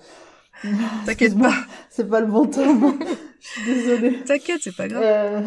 [1.05, 1.53] T'inquiète pas.
[1.89, 2.61] C'est pas le bon temps.
[3.39, 4.23] je suis désolée.
[4.23, 5.03] T'inquiète, c'est pas grave.
[5.03, 5.41] Euh,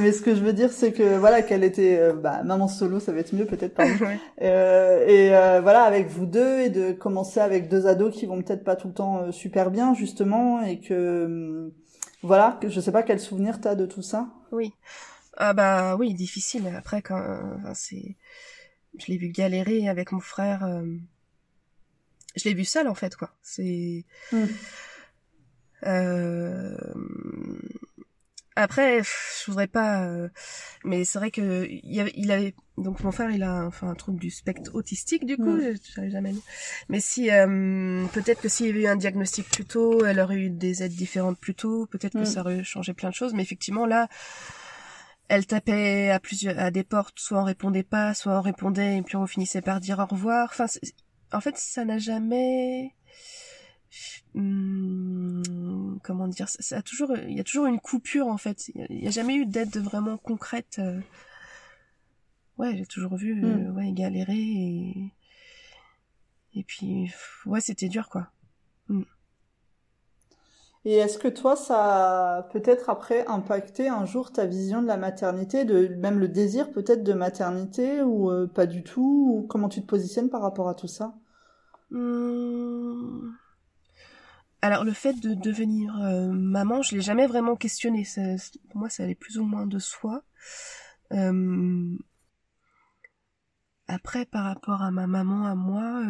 [0.00, 3.00] mais ce que je veux dire, c'est que voilà, qu'elle était euh, bah, maman solo,
[3.00, 3.78] ça va être mieux peut-être.
[3.78, 4.18] ouais.
[4.42, 8.42] euh, et euh, voilà, avec vous deux et de commencer avec deux ados qui vont
[8.42, 11.72] peut-être pas tout le temps euh, super bien justement et que hum,
[12.26, 14.28] voilà, je sais pas quel souvenir t'as de tout ça.
[14.52, 14.72] Oui.
[15.36, 16.66] Ah bah oui, difficile.
[16.76, 17.20] Après, quand
[17.56, 18.16] enfin, c'est,
[18.98, 20.66] je l'ai vu galérer avec mon frère
[22.36, 23.30] je l'ai vu seul en fait quoi.
[23.42, 24.44] C'est mm.
[25.86, 26.76] euh...
[28.56, 30.28] après je voudrais pas euh,
[30.84, 34.30] mais c'est vrai que il avait donc mon frère il a enfin un trouble du
[34.30, 35.74] spectre autistique du coup mm.
[35.96, 36.34] je jamais
[36.88, 40.36] mais si euh, peut-être que s'il y avait eu un diagnostic plus tôt elle aurait
[40.36, 42.26] eu des aides différentes plus tôt peut-être que mm.
[42.26, 44.08] ça aurait changé plein de choses mais effectivement là
[45.28, 49.02] elle tapait à plusieurs à des portes soit on répondait pas soit on répondait et
[49.02, 50.66] puis on finissait par dire au revoir enfin
[51.32, 52.94] en fait, ça n'a jamais
[54.34, 58.86] hmm, comment dire ça, a toujours il y a toujours une coupure en fait il
[58.90, 61.00] n'y a, jamais eu d'aide vraiment concrète euh.
[62.58, 63.76] ouais j'ai toujours vu euh, hmm.
[63.76, 65.12] ouais galérer et
[66.54, 67.12] et puis
[67.44, 68.28] ouais c'était dur quoi
[68.88, 69.02] hmm.
[70.86, 74.96] Et est-ce que toi, ça a peut-être après impacté un jour ta vision de la
[74.96, 79.32] maternité, de même le désir peut-être de maternité ou euh, pas du tout?
[79.34, 81.16] Ou Comment tu te positionnes par rapport à tout ça?
[81.90, 83.30] Hmm.
[84.62, 88.06] Alors le fait de devenir euh, maman, je l'ai jamais vraiment questionné.
[88.70, 90.22] pour moi, ça allait plus ou moins de soi.
[91.12, 91.96] Euh,
[93.86, 96.02] après, par rapport à ma maman, à moi,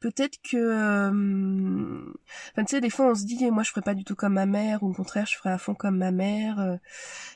[0.00, 2.12] peut-être que euh,
[2.52, 4.34] enfin tu sais des fois on se dit moi je ferais pas du tout comme
[4.34, 6.76] ma mère ou au contraire je ferais à fond comme ma mère euh.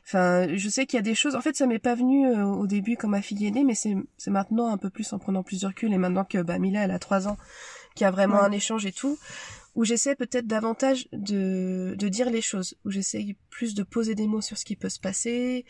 [0.06, 2.44] enfin je sais qu'il y a des choses en fait ça m'est pas venu euh,
[2.44, 5.18] au début quand ma fille est née mais c'est c'est maintenant un peu plus en
[5.18, 7.36] prenant plus de recul et maintenant que bah Mila elle a trois ans
[7.94, 9.18] qu'il y a vraiment un échange et tout
[9.74, 14.26] où j'essaie peut-être davantage de, de dire les choses, où j'essaie plus de poser des
[14.26, 15.64] mots sur ce qui peut se passer.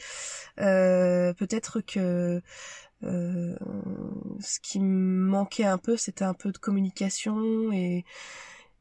[0.60, 2.42] Euh, peut-être que
[3.04, 3.56] euh,
[4.40, 8.04] ce qui me manquait un peu, c'était un peu de communication et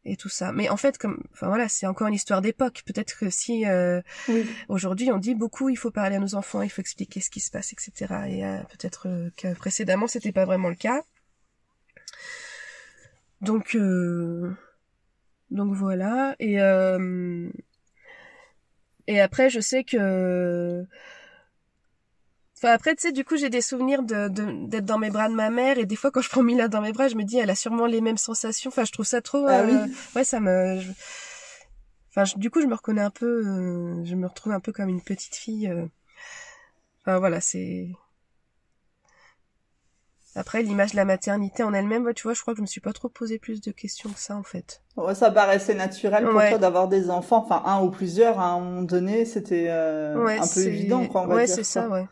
[0.05, 0.51] et tout ça.
[0.51, 2.83] Mais en fait, comme, enfin voilà, c'est encore une histoire d'époque.
[2.85, 4.01] Peut-être que si euh,
[4.67, 7.39] aujourd'hui on dit beaucoup, il faut parler à nos enfants, il faut expliquer ce qui
[7.39, 8.13] se passe, etc.
[8.27, 9.07] Et euh, peut-être
[9.37, 11.03] que précédemment c'était pas vraiment le cas.
[13.41, 13.77] Donc
[15.51, 16.35] donc voilà.
[16.39, 16.59] Et
[19.07, 20.85] et après, je sais que
[22.71, 24.27] après, tu sais, du coup, j'ai des souvenirs de,
[24.67, 26.81] d'être dans mes bras de ma mère et des fois, quand je prends Mila dans
[26.81, 28.69] mes bras, je me dis, elle a sûrement les mêmes sensations.
[28.69, 29.45] Enfin, je trouve ça trop.
[29.47, 29.73] Ah oui.
[29.73, 30.79] Euh, ouais, ça me.
[32.09, 33.45] Enfin, du coup, je me reconnais un peu.
[33.45, 35.67] Euh, je me retrouve un peu comme une petite fille.
[35.67, 35.85] Euh.
[37.01, 37.89] Enfin, voilà, c'est.
[40.35, 42.81] Après, l'image de la maternité en elle-même, tu vois, je crois que je me suis
[42.81, 44.81] pas trop posé plus de questions que ça, en fait.
[44.97, 48.59] Ouais, ça paraissait naturel pour toi d'avoir des enfants, enfin un ou plusieurs à un
[48.59, 51.21] moment donné, c'était un peu évident, quoi.
[51.21, 52.07] On va ouais, c'est ça, ouais.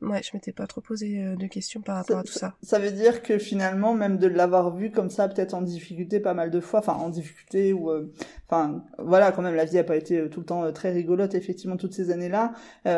[0.00, 2.54] Ouais, je m'étais pas trop posé euh, de questions par rapport à tout ça.
[2.62, 6.34] Ça veut dire que finalement, même de l'avoir vu comme ça, peut-être en difficulté pas
[6.34, 8.12] mal de fois, enfin en difficulté ou, euh,
[8.48, 11.34] enfin voilà, quand même la vie a pas été euh, tout le temps très rigolote
[11.34, 12.52] effectivement toutes ces années-là.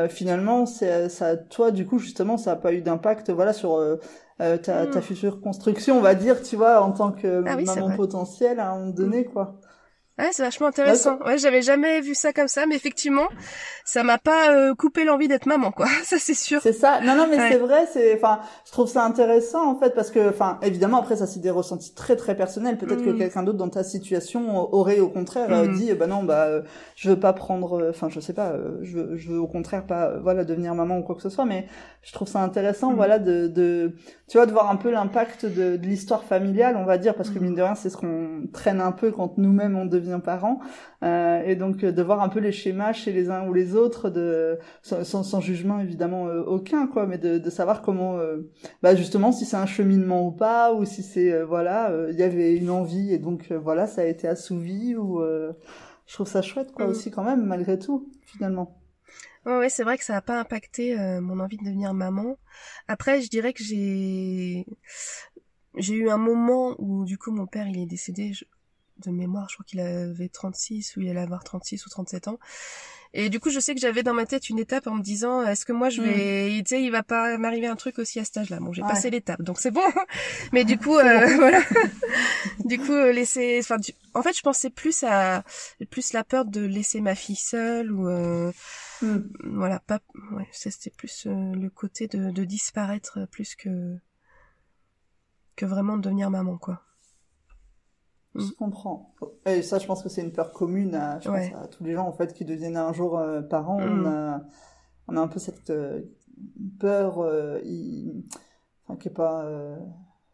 [0.09, 3.81] finalement, c'est ça, toi du coup justement, ça a pas eu d'impact, voilà, sur
[4.39, 5.02] ta, ta hmm.
[5.02, 8.78] future construction, on va dire, tu vois, en tant que ah maman potentielle à un
[8.78, 9.60] moment donné, quoi.
[10.19, 11.19] Ouais, c'est vachement intéressant.
[11.24, 13.28] Ouais, j'avais jamais vu ça comme ça, mais effectivement,
[13.85, 15.87] ça m'a pas euh, coupé l'envie d'être maman, quoi.
[16.05, 16.61] Ça, c'est sûr.
[16.62, 17.01] C'est ça.
[17.01, 17.87] Non, non, mais c'est vrai.
[17.91, 21.41] C'est, enfin, je trouve ça intéressant en fait parce que, enfin, évidemment, après, ça c'est
[21.41, 22.77] des ressentis très très personnels.
[22.77, 23.19] Peut-être que mm.
[23.19, 25.74] quelqu'un d'autre dans ta situation aurait au contraire euh, mm.
[25.74, 26.62] dit, bah non, bah, euh,
[26.97, 30.19] je veux pas prendre, enfin, je sais pas, je veux, je veux au contraire pas,
[30.19, 31.45] voilà, devenir maman ou quoi que ce soit.
[31.45, 31.66] Mais
[32.03, 32.97] je trouve ça intéressant, mm.
[32.97, 33.95] voilà, de, de,
[34.28, 37.31] tu vois, de voir un peu l'impact de, de l'histoire familiale, on va dire, parce
[37.31, 40.20] que mine de rien, c'est ce qu'on traîne un peu quand nous-mêmes on devient devient
[40.22, 40.60] parent,
[41.02, 44.10] euh, et donc de voir un peu les schémas chez les uns ou les autres,
[44.10, 48.18] de sans, sans jugement évidemment aucun, quoi, mais de, de savoir comment,
[48.82, 52.56] bah justement, si c'est un cheminement ou pas, ou si c'est voilà, il y avait
[52.56, 55.22] une envie et donc voilà, ça a été assouvi, ou
[56.06, 56.90] je trouve ça chouette, quoi, mm.
[56.90, 58.77] aussi quand même, malgré tout, finalement.
[59.47, 62.36] Ouais, ouais c'est vrai que ça n'a pas impacté mon envie de devenir maman.
[62.89, 64.66] Après, je dirais que j'ai
[65.77, 68.32] j'ai eu un moment où du coup mon père il est décédé
[69.01, 72.39] de mémoire, je crois qu'il avait 36 ou il allait avoir 36 ou 37 ans.
[73.12, 75.43] Et du coup, je sais que j'avais dans ma tête une étape en me disant,
[75.43, 76.62] est-ce que moi je vais, mm.
[76.62, 78.60] tu sais, il va pas m'arriver un truc aussi à cet âge-là.
[78.60, 79.82] Bon, j'ai passé l'étape, donc c'est bon.
[80.52, 81.60] Mais du coup, euh, voilà.
[82.64, 83.78] du coup, euh, laisser, enfin,
[84.14, 85.43] en fait, je pensais plus à,
[85.90, 88.52] plus la peur de laisser ma fille seule ou, euh,
[89.02, 89.18] mm.
[89.55, 89.98] voilà, pas,
[90.32, 93.97] ouais, c'était plus le côté de, de disparaître plus que,
[95.56, 96.81] que vraiment de devenir maman, quoi.
[98.35, 98.52] Je mm.
[98.59, 99.15] comprends.
[99.47, 101.19] Et ça, je pense que c'est une peur commune à,
[101.70, 103.81] tous les gens en fait qui deviennent un jour euh, parents.
[103.81, 104.07] On, mm.
[104.07, 104.43] a,
[105.09, 106.02] on a un peu cette euh,
[106.78, 107.61] peur, euh,
[108.85, 109.44] enfin qui est pas,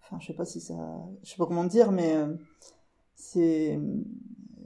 [0.02, 0.74] enfin je sais pas si ça,
[1.23, 2.14] je sais pas comment dire, mais
[3.14, 3.81] c'est,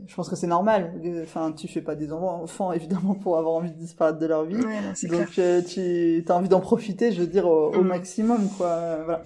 [0.07, 1.01] je pense que c'est normal.
[1.23, 4.61] Enfin, tu fais pas des enfants évidemment pour avoir envie de disparaître de leur vie.
[5.09, 5.31] Donc
[5.69, 7.86] tu as envie d'en profiter, je veux dire au, au mm.
[7.86, 9.05] maximum quoi.
[9.05, 9.23] Voilà.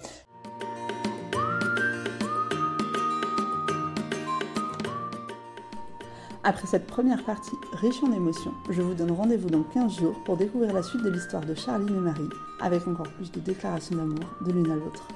[6.47, 10.37] Après cette première partie riche en émotions, je vous donne rendez-vous dans 15 jours pour
[10.37, 12.29] découvrir la suite de l'histoire de Charline et Marie,
[12.61, 15.07] avec encore plus de déclarations d'amour de l'une à l'autre.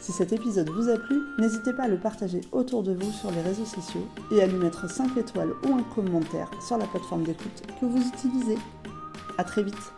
[0.00, 3.30] Si cet épisode vous a plu, n'hésitez pas à le partager autour de vous sur
[3.32, 7.24] les réseaux sociaux et à lui mettre 5 étoiles ou un commentaire sur la plateforme
[7.24, 8.56] d'écoute que vous utilisez.
[9.36, 9.92] A très vite